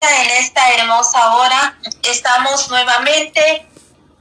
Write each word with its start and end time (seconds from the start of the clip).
en 0.00 0.30
esta 0.30 0.70
hermosa 0.74 1.34
hora. 1.34 1.78
Estamos 2.08 2.68
nuevamente, 2.68 3.66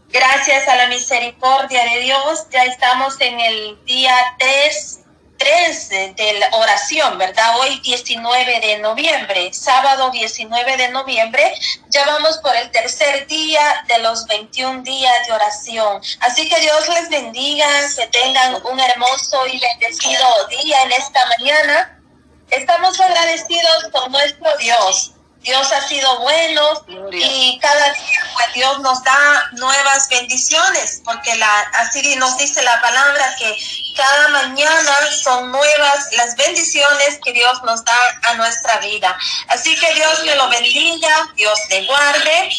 gracias 0.10 0.68
a 0.68 0.76
la 0.76 0.88
misericordia 0.88 1.84
de 1.84 2.00
Dios, 2.00 2.48
ya 2.52 2.64
estamos 2.64 3.20
en 3.22 3.40
el 3.40 3.86
día 3.86 4.16
3, 4.40 5.00
3 5.38 5.90
de 6.16 6.40
la 6.40 6.50
oración, 6.58 7.20
¿verdad? 7.20 7.60
Hoy 7.60 7.80
19 7.82 8.60
de 8.60 8.80
noviembre, 8.80 9.54
sábado 9.54 10.10
19 10.10 10.78
de 10.78 10.90
noviembre, 10.90 11.54
ya 11.90 12.08
vamos 12.08 12.40
por 12.40 12.56
el 12.56 12.72
tercer 12.72 13.28
día 13.28 13.84
de 13.88 14.00
los 14.00 14.26
21 14.26 14.82
días 14.82 15.28
de 15.28 15.34
oración. 15.34 16.02
Así 16.22 16.50
que 16.50 16.60
Dios 16.60 16.90
les 16.90 17.10
bendiga, 17.10 17.68
que 17.96 18.08
tengan 18.08 18.56
un 18.66 18.80
hermoso 18.80 19.46
y 19.46 19.60
bendecido 19.60 20.48
día 20.50 20.82
en 20.82 20.92
esta 20.94 21.20
mañana. 21.38 22.02
Estamos 22.50 23.00
agradecidos 23.00 23.90
por 23.92 24.10
nuestro 24.10 24.58
Dios 24.58 25.14
Dios 25.48 25.72
ha 25.72 25.88
sido 25.88 26.20
bueno 26.20 26.84
y 27.14 27.58
cada 27.60 27.94
día 27.94 28.20
pues, 28.34 28.54
Dios 28.54 28.80
nos 28.82 29.02
da 29.02 29.50
nuevas 29.54 30.10
bendiciones, 30.10 31.02
porque 31.06 31.34
la, 31.36 31.60
así 31.76 32.18
nos 32.18 32.38
dice 32.38 32.62
la 32.64 32.82
palabra 32.82 33.34
que 33.40 33.58
cada 33.96 34.28
mañana 34.28 35.10
son 35.24 35.50
nuevas 35.50 36.10
las 36.18 36.36
bendiciones 36.36 37.20
que 37.24 37.32
Dios 37.32 37.64
nos 37.64 37.82
da 37.86 37.98
a 38.24 38.34
nuestra 38.34 38.80
vida. 38.80 39.18
Así 39.48 39.74
que 39.80 39.94
Dios 39.94 40.26
me 40.26 40.36
lo 40.36 40.50
bendiga, 40.50 41.30
Dios 41.36 41.58
le 41.70 41.86
guarde. 41.86 42.50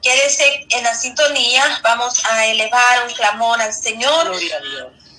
Quédese 0.00 0.66
en 0.70 0.84
la 0.84 0.94
sintonía, 0.94 1.80
vamos 1.82 2.24
a 2.26 2.46
elevar 2.46 3.08
un 3.08 3.12
clamor 3.12 3.60
al 3.60 3.74
Señor. 3.74 4.32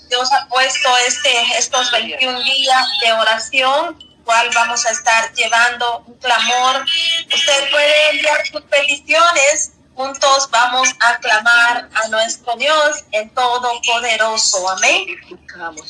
Dios 0.09 0.31
ha 0.31 0.47
puesto 0.47 0.97
este, 1.07 1.57
estos 1.57 1.91
21 1.91 2.41
días 2.41 2.85
de 3.01 3.11
oración 3.11 4.10
cual 4.23 4.49
vamos 4.53 4.85
a 4.85 4.91
estar 4.91 5.33
llevando 5.33 6.03
un 6.07 6.15
clamor. 6.15 6.85
Usted 7.33 7.71
puede 7.71 8.09
enviar 8.11 8.45
sus 8.47 8.61
peticiones. 8.61 9.71
Juntos 9.93 10.49
vamos 10.49 10.89
a 11.01 11.17
clamar 11.17 11.89
a 11.93 12.07
nuestro 12.07 12.55
Dios, 12.55 13.03
el 13.11 13.29
Todopoderoso. 13.31 14.69
Amén. 14.69 15.05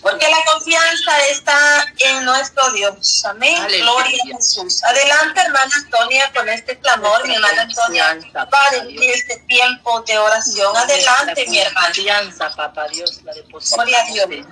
Porque 0.02 0.28
la 0.28 0.38
confianza 0.52 1.20
está 1.30 1.86
en 1.98 2.26
nuestro 2.26 2.72
Dios. 2.72 3.24
Amén. 3.26 3.64
Gloria 3.68 4.20
a 4.24 4.36
Jesús. 4.36 4.84
Adelante, 4.84 5.42
hermana 5.42 5.72
Antonia, 5.76 6.32
con 6.34 6.50
este 6.50 6.80
clamor. 6.80 7.26
Mi 7.28 7.36
hermana 7.36 7.62
Antonia 7.62 8.20
va 8.36 8.44
a 8.44 8.76
este 9.14 9.38
tiempo 9.48 10.02
de 10.02 10.18
oración. 10.18 10.76
Adelante, 10.76 11.46
mi 11.48 11.60
hermana. 11.60 11.86
Confianza, 11.86 12.50
papá 12.56 12.88
Dios, 12.88 13.22
la 13.24 13.34
Gloria 13.34 14.02
a 14.02 14.26
Dios. 14.26 14.46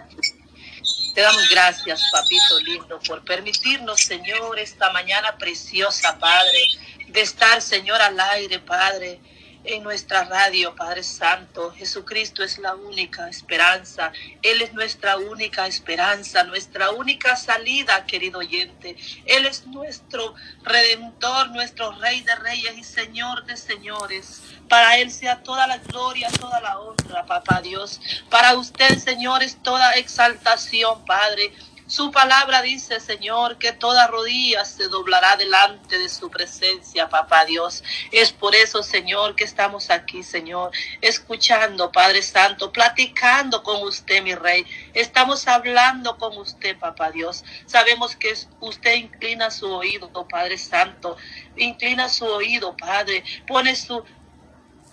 Damos 1.21 1.49
gracias, 1.49 2.01
papito 2.13 2.59
lindo, 2.61 2.99
por 3.05 3.25
permitirnos, 3.25 3.99
Señor, 3.99 4.57
esta 4.57 4.89
mañana 4.93 5.37
preciosa, 5.37 6.17
Padre, 6.17 6.59
de 7.07 7.19
estar, 7.19 7.61
Señor, 7.61 8.01
al 8.01 8.17
aire, 8.17 8.59
Padre 8.59 9.19
en 9.65 9.83
nuestra 9.83 10.23
radio, 10.23 10.73
Padre 10.75 11.03
Santo. 11.03 11.71
Jesucristo 11.71 12.43
es 12.43 12.57
la 12.57 12.75
única 12.75 13.27
esperanza. 13.27 14.13
Él 14.41 14.61
es 14.61 14.73
nuestra 14.73 15.17
única 15.17 15.67
esperanza, 15.67 16.43
nuestra 16.43 16.91
única 16.91 17.35
salida, 17.35 18.05
querido 18.05 18.39
oyente. 18.39 18.95
Él 19.25 19.45
es 19.45 19.67
nuestro 19.67 20.35
redentor, 20.63 21.49
nuestro 21.49 21.91
rey 21.99 22.21
de 22.21 22.35
reyes 22.37 22.77
y 22.77 22.83
señor 22.83 23.45
de 23.45 23.57
señores. 23.57 24.41
Para 24.69 24.97
Él 24.97 25.11
sea 25.11 25.41
toda 25.41 25.65
la 25.65 25.77
gloria, 25.77 26.29
toda 26.39 26.61
la 26.61 26.79
honra, 26.79 27.25
papá 27.25 27.59
Dios. 27.61 27.99
Para 28.29 28.55
usted, 28.55 28.99
señores, 28.99 29.57
toda 29.63 29.93
exaltación, 29.93 31.03
Padre. 31.05 31.51
Su 31.89 32.11
palabra 32.11 32.61
dice, 32.61 32.99
Señor, 32.99 33.57
que 33.57 33.71
toda 33.71 34.05
rodilla 34.05 34.63
se 34.63 34.89
doblará 34.89 35.37
delante 35.37 35.97
de 35.97 36.07
su 36.07 36.29
presencia, 36.29 37.09
papá 37.09 37.45
Dios. 37.45 37.83
Es 38.11 38.31
por 38.31 38.53
eso, 38.53 38.83
Señor, 38.83 39.35
que 39.35 39.43
estamos 39.43 39.89
aquí, 39.89 40.21
Señor, 40.21 40.69
escuchando, 41.01 41.91
Padre 41.91 42.21
Santo, 42.21 42.71
platicando 42.71 43.63
con 43.63 43.81
usted, 43.81 44.21
mi 44.21 44.35
Rey. 44.35 44.67
Estamos 44.93 45.47
hablando 45.47 46.15
con 46.19 46.37
usted, 46.37 46.77
papá 46.77 47.09
Dios. 47.09 47.43
Sabemos 47.65 48.15
que 48.15 48.35
usted 48.59 48.93
inclina 48.93 49.49
su 49.49 49.65
oído, 49.73 50.11
Padre 50.27 50.59
Santo. 50.59 51.17
Inclina 51.55 52.07
su 52.07 52.25
oído, 52.25 52.77
Padre. 52.77 53.23
Pone 53.47 53.75
su 53.75 54.03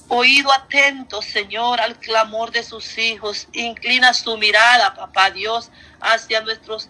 Oído 0.09 0.53
atento, 0.53 1.21
Señor, 1.21 1.81
al 1.81 1.99
clamor 1.99 2.53
de 2.53 2.63
sus 2.63 2.97
hijos. 2.99 3.49
Inclina 3.53 4.15
su 4.15 4.37
mirada, 4.37 4.95
papá 4.95 5.31
Dios, 5.31 5.71
hacia 6.01 6.41
nuestras 6.43 6.89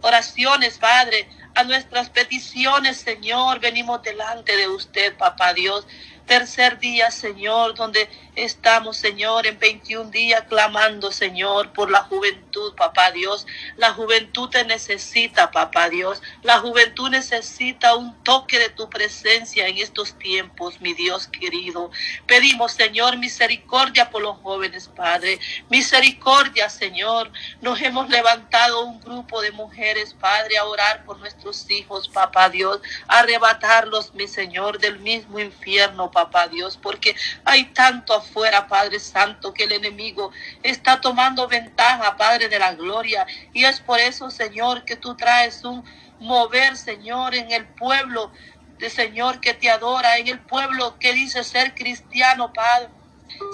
oraciones, 0.00 0.78
Padre, 0.78 1.28
a 1.54 1.64
nuestras 1.64 2.08
peticiones, 2.08 2.96
Señor. 2.96 3.60
Venimos 3.60 4.02
delante 4.02 4.56
de 4.56 4.68
usted, 4.68 5.16
papá 5.16 5.52
Dios. 5.52 5.86
Tercer 6.26 6.78
día, 6.78 7.10
Señor, 7.10 7.74
donde 7.74 8.08
Estamos, 8.34 8.96
Señor, 8.96 9.46
en 9.46 9.58
21 9.58 10.10
días 10.10 10.44
clamando, 10.48 11.12
Señor, 11.12 11.70
por 11.74 11.90
la 11.90 12.04
juventud, 12.04 12.74
papá 12.76 13.10
Dios. 13.10 13.46
La 13.76 13.92
juventud 13.92 14.48
te 14.48 14.64
necesita, 14.64 15.50
papá 15.50 15.90
Dios. 15.90 16.22
La 16.42 16.58
juventud 16.58 17.10
necesita 17.10 17.94
un 17.94 18.14
toque 18.24 18.58
de 18.58 18.70
tu 18.70 18.88
presencia 18.88 19.68
en 19.68 19.76
estos 19.76 20.18
tiempos, 20.18 20.80
mi 20.80 20.94
Dios 20.94 21.26
querido. 21.26 21.90
Pedimos, 22.26 22.72
Señor, 22.72 23.18
misericordia 23.18 24.08
por 24.08 24.22
los 24.22 24.38
jóvenes, 24.38 24.88
Padre. 24.88 25.38
Misericordia, 25.68 26.70
Señor. 26.70 27.30
Nos 27.60 27.82
hemos 27.82 28.08
levantado 28.08 28.82
un 28.82 28.98
grupo 28.98 29.42
de 29.42 29.50
mujeres, 29.50 30.14
Padre, 30.14 30.56
a 30.56 30.64
orar 30.64 31.04
por 31.04 31.18
nuestros 31.18 31.70
hijos, 31.70 32.08
papá 32.08 32.48
Dios. 32.48 32.80
Arrebatarlos, 33.08 34.14
mi 34.14 34.26
Señor, 34.26 34.78
del 34.78 35.00
mismo 35.00 35.38
infierno, 35.38 36.10
papá 36.12 36.46
Dios, 36.48 36.78
porque 36.80 37.16
hay 37.44 37.64
tanto 37.72 38.20
fuera, 38.22 38.68
Padre 38.68 39.00
Santo, 39.00 39.52
que 39.52 39.64
el 39.64 39.72
enemigo 39.72 40.30
está 40.62 41.00
tomando 41.00 41.48
ventaja, 41.48 42.16
Padre 42.16 42.48
de 42.48 42.58
la 42.58 42.74
gloria. 42.74 43.26
Y 43.52 43.64
es 43.64 43.80
por 43.80 43.98
eso, 43.98 44.30
Señor, 44.30 44.84
que 44.84 44.96
tú 44.96 45.16
traes 45.16 45.64
un 45.64 45.84
mover, 46.20 46.76
Señor, 46.76 47.34
en 47.34 47.50
el 47.50 47.66
pueblo 47.66 48.30
de 48.78 48.90
Señor 48.90 49.40
que 49.40 49.54
te 49.54 49.70
adora, 49.70 50.18
en 50.18 50.28
el 50.28 50.40
pueblo 50.40 50.98
que 50.98 51.12
dice 51.12 51.44
ser 51.44 51.74
cristiano, 51.74 52.52
Padre. 52.52 52.88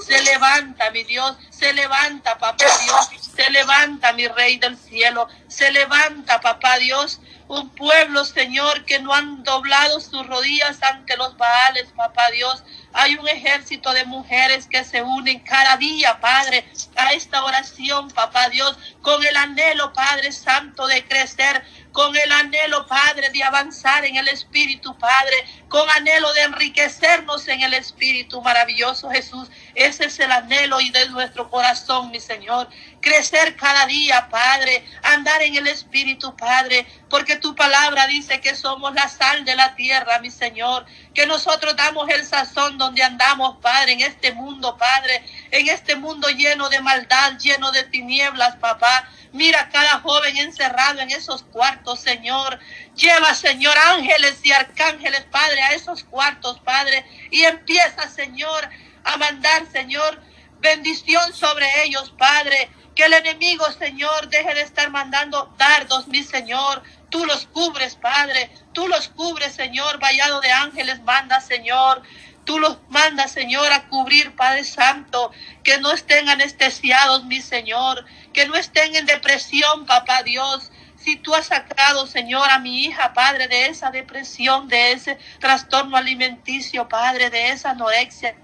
Se 0.05 0.23
levanta, 0.23 0.91
mi 0.91 1.05
Dios, 1.05 1.37
se 1.51 1.73
levanta, 1.73 2.37
papá 2.39 2.65
Dios, 2.85 3.11
se 3.35 3.49
levanta, 3.51 4.13
mi 4.13 4.27
Rey 4.27 4.59
del 4.59 4.77
cielo, 4.77 5.29
se 5.47 5.71
levanta, 5.71 6.41
papá 6.41 6.79
Dios, 6.79 7.21
un 7.49 7.71
pueblo, 7.71 8.25
Señor, 8.27 8.85
que 8.85 9.01
no 9.01 9.13
han 9.13 9.43
doblado 9.43 10.01
sus 10.01 10.27
rodillas 10.27 10.83
ante 10.83 11.17
los 11.17 11.37
Baales, 11.37 11.89
papá 11.97 12.31
Dios, 12.31 12.63
hay 12.93 13.17
un 13.17 13.27
ejército 13.27 13.93
de 13.93 14.05
mujeres 14.05 14.67
que 14.67 14.85
se 14.85 15.03
unen 15.03 15.41
cada 15.41 15.77
día, 15.79 16.21
Padre, 16.21 16.71
a 16.97 17.13
esta 17.15 17.43
oración, 17.45 18.11
papá 18.11 18.51
Dios, 18.51 18.77
con 19.01 19.25
el 19.25 19.37
anhelo, 19.37 19.93
Padre 19.95 20.31
Santo, 20.33 20.87
de 20.87 21.05
crecer, 21.07 21.65
con 21.99 22.15
el 22.15 22.31
anhelo, 22.31 22.87
Padre, 22.87 23.29
de 23.31 23.43
avanzar 23.43 24.05
en 24.05 24.15
el 24.15 24.29
Espíritu, 24.29 24.97
Padre, 24.99 25.45
con 25.69 25.91
anhelo 25.91 26.33
de 26.33 26.43
enriquecernos 26.43 27.49
en 27.49 27.63
el 27.63 27.75
Espíritu 27.75 28.41
maravilloso, 28.41 29.11
Jesús. 29.11 29.49
Ese 29.75 30.05
es 30.05 30.21
el 30.21 30.31
anhelo 30.31 30.81
y 30.81 30.91
de 30.91 31.09
nuestro 31.09 31.51
corazón, 31.51 32.13
mi 32.13 32.21
Señor. 32.21 32.69
Crecer 33.01 33.57
cada 33.57 33.85
día, 33.87 34.29
Padre, 34.31 34.87
andar 35.03 35.43
en 35.43 35.57
el 35.57 35.67
Espíritu, 35.67 36.37
Padre, 36.37 36.87
porque 37.11 37.35
tu 37.35 37.57
palabra 37.57 38.07
dice 38.07 38.41
que 38.41 38.55
somos 38.55 38.95
la 38.95 39.09
sal 39.09 39.45
de 39.45 39.57
la 39.57 39.75
tierra, 39.75 40.21
mi 40.21 40.31
Señor, 40.31 40.87
que 41.15 41.27
nosotros 41.27 41.75
damos 41.75 42.09
el 42.11 42.25
sazón 42.25 42.79
donde 42.79 43.03
andamos, 43.03 43.57
Padre, 43.61 43.95
en 43.95 44.03
este 44.03 44.31
mundo, 44.35 44.77
Padre, 44.79 45.25
en 45.51 45.69
este 45.69 45.97
mundo 45.97 46.29
lleno 46.29 46.69
de 46.69 46.81
maldad, 46.81 47.37
lleno 47.39 47.73
de 47.73 47.83
tinieblas, 47.83 48.55
papá. 48.55 49.09
Mira 49.33 49.69
cada 49.69 50.01
joven 50.01 50.37
encerrado 50.39 51.01
en 51.01 51.11
esos 51.11 51.43
cuartos, 51.43 52.01
Señor. 52.01 52.59
Lleva, 52.95 53.35
Señor, 53.35 53.77
ángeles 53.77 54.41
y 54.43 54.53
arcángeles, 54.53 55.25
Padre, 55.31 55.63
a 55.63 55.75
esos 55.75 56.05
cuartos, 56.05 56.59
Padre. 56.61 57.05
Y 57.31 57.43
empieza, 57.45 58.09
Señor, 58.09 58.69
a 59.05 59.17
mandar, 59.17 59.67
Señor, 59.71 60.23
bendición 60.61 61.33
sobre 61.35 61.85
ellos, 61.85 62.13
Padre. 62.19 62.71
Que 62.95 63.05
el 63.05 63.13
enemigo, 63.13 63.71
Señor, 63.73 64.29
deje 64.29 64.55
de 64.55 64.63
estar 64.63 64.91
mandando 64.91 65.55
dardos, 65.57 66.09
mi 66.09 66.23
Señor. 66.23 66.83
Tú 67.11 67.25
los 67.27 67.47
cubres, 67.47 67.95
Padre. 67.95 68.51
Tú 68.73 68.89
los 68.89 69.09
cubres, 69.09 69.55
Señor. 69.55 69.99
Vallado 70.01 70.41
de 70.41 70.51
ángeles, 70.51 71.01
manda, 71.03 71.41
Señor. 71.41 72.03
Tú 72.45 72.59
los 72.59 72.79
mandas, 72.89 73.33
Señor, 73.33 73.71
a 73.73 73.89
cubrir, 73.89 74.35
Padre 74.35 74.65
Santo, 74.65 75.31
que 75.63 75.79
no 75.79 75.93
estén 75.93 76.29
anestesiados, 76.29 77.25
mi 77.25 77.41
Señor, 77.41 78.05
que 78.33 78.47
no 78.47 78.55
estén 78.55 78.95
en 78.97 79.07
depresión, 79.07 79.87
papá 79.87 80.23
Dios. 80.23 80.71
Si 80.97 81.17
tú 81.17 81.35
has 81.35 81.47
sacado, 81.47 82.07
Señor, 82.07 82.51
a 82.51 82.59
mi 82.59 82.85
hija, 82.85 83.13
Padre, 83.13 83.49
de 83.49 83.67
esa 83.67 83.91
depresión, 83.91 84.69
de 84.69 84.93
ese 84.93 85.19
trastorno 85.39 85.97
alimenticio, 85.97 86.89
Padre, 86.89 87.31
de 87.31 87.51
esa 87.51 87.71
anorexia, 87.71 88.35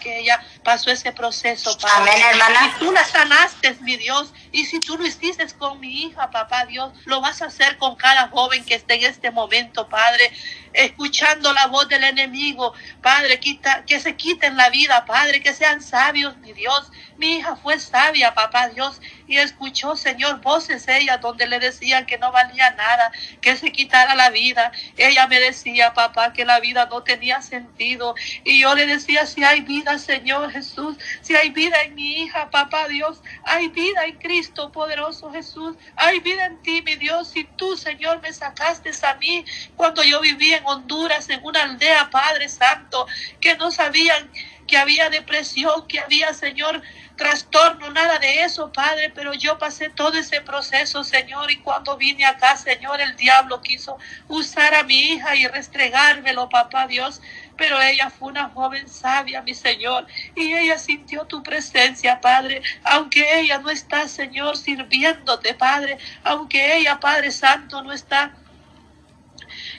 que 0.00 0.18
ella 0.18 0.44
pasó 0.64 0.90
ese 0.90 1.12
proceso, 1.12 1.76
Padre. 1.78 2.10
Amén, 2.12 2.22
hermana. 2.30 2.66
Y 2.66 2.78
tú 2.78 2.92
la 2.92 3.04
sanaste, 3.04 3.74
mi 3.80 3.96
Dios. 3.96 4.32
Y 4.50 4.64
si 4.66 4.80
tú 4.80 4.96
lo 4.96 5.06
hiciste 5.06 5.46
con 5.58 5.80
mi 5.80 6.04
hija, 6.04 6.30
papá 6.30 6.66
Dios, 6.66 6.92
lo 7.04 7.20
vas 7.20 7.42
a 7.42 7.46
hacer 7.46 7.78
con 7.78 7.96
cada 7.96 8.28
joven 8.28 8.64
que 8.64 8.74
esté 8.74 8.94
en 8.94 9.04
este 9.04 9.30
momento, 9.30 9.88
Padre 9.88 10.32
escuchando 10.74 11.52
la 11.52 11.66
voz 11.66 11.88
del 11.88 12.04
enemigo. 12.04 12.72
Padre, 13.00 13.38
quita, 13.38 13.84
que 13.84 14.00
se 14.00 14.16
quiten 14.16 14.56
la 14.56 14.70
vida, 14.70 15.04
Padre, 15.04 15.42
que 15.42 15.52
sean 15.52 15.82
sabios, 15.82 16.36
mi 16.38 16.52
Dios. 16.52 16.90
Mi 17.16 17.36
hija 17.36 17.56
fue 17.56 17.78
sabia, 17.78 18.34
papá 18.34 18.68
Dios, 18.68 19.00
y 19.32 19.38
escuchó, 19.38 19.96
Señor, 19.96 20.42
voces 20.42 20.86
ella 20.88 21.16
donde 21.16 21.46
le 21.46 21.58
decían 21.58 22.04
que 22.04 22.18
no 22.18 22.30
valía 22.32 22.70
nada, 22.72 23.10
que 23.40 23.56
se 23.56 23.72
quitara 23.72 24.14
la 24.14 24.28
vida. 24.28 24.72
Ella 24.98 25.26
me 25.26 25.40
decía, 25.40 25.94
papá, 25.94 26.34
que 26.34 26.44
la 26.44 26.60
vida 26.60 26.86
no 26.90 27.02
tenía 27.02 27.40
sentido. 27.40 28.14
Y 28.44 28.60
yo 28.60 28.74
le 28.74 28.84
decía, 28.84 29.24
si 29.24 29.42
hay 29.42 29.62
vida, 29.62 29.98
Señor 29.98 30.50
Jesús, 30.52 30.98
si 31.22 31.34
hay 31.34 31.48
vida 31.48 31.82
en 31.82 31.94
mi 31.94 32.22
hija, 32.22 32.50
papá 32.50 32.88
Dios, 32.88 33.22
hay 33.44 33.68
vida 33.68 34.04
en 34.04 34.18
Cristo 34.18 34.70
poderoso 34.70 35.32
Jesús, 35.32 35.78
hay 35.96 36.20
vida 36.20 36.44
en 36.44 36.60
ti, 36.60 36.82
mi 36.82 36.96
Dios. 36.96 37.30
Si 37.30 37.44
tú, 37.44 37.74
Señor, 37.78 38.20
me 38.20 38.34
sacaste 38.34 38.90
a 39.02 39.14
mí 39.14 39.46
cuando 39.76 40.04
yo 40.04 40.20
vivía 40.20 40.58
en 40.58 40.66
Honduras, 40.66 41.30
en 41.30 41.42
una 41.42 41.62
aldea, 41.62 42.10
Padre 42.10 42.50
Santo, 42.50 43.06
que 43.40 43.56
no 43.56 43.70
sabían 43.70 44.30
que 44.72 44.78
había 44.78 45.10
depresión, 45.10 45.86
que 45.86 46.00
había, 46.00 46.32
Señor, 46.32 46.80
trastorno, 47.16 47.90
nada 47.90 48.18
de 48.18 48.42
eso, 48.42 48.72
Padre, 48.72 49.12
pero 49.14 49.34
yo 49.34 49.58
pasé 49.58 49.90
todo 49.90 50.16
ese 50.16 50.40
proceso, 50.40 51.04
Señor, 51.04 51.50
y 51.50 51.58
cuando 51.58 51.98
vine 51.98 52.24
acá, 52.24 52.56
Señor, 52.56 52.98
el 53.02 53.14
diablo 53.16 53.60
quiso 53.60 53.98
usar 54.28 54.74
a 54.74 54.82
mi 54.82 54.98
hija 54.98 55.36
y 55.36 55.46
restregármelo, 55.46 56.48
papá 56.48 56.86
Dios, 56.86 57.20
pero 57.58 57.82
ella 57.82 58.08
fue 58.08 58.28
una 58.28 58.48
joven 58.48 58.88
sabia, 58.88 59.42
mi 59.42 59.54
Señor, 59.54 60.06
y 60.34 60.54
ella 60.54 60.78
sintió 60.78 61.26
tu 61.26 61.42
presencia, 61.42 62.22
Padre, 62.22 62.62
aunque 62.82 63.40
ella 63.40 63.58
no 63.58 63.68
está, 63.68 64.08
Señor, 64.08 64.56
sirviéndote, 64.56 65.52
Padre, 65.52 65.98
aunque 66.24 66.78
ella, 66.78 66.98
Padre 66.98 67.30
Santo, 67.30 67.82
no 67.82 67.92
está 67.92 68.32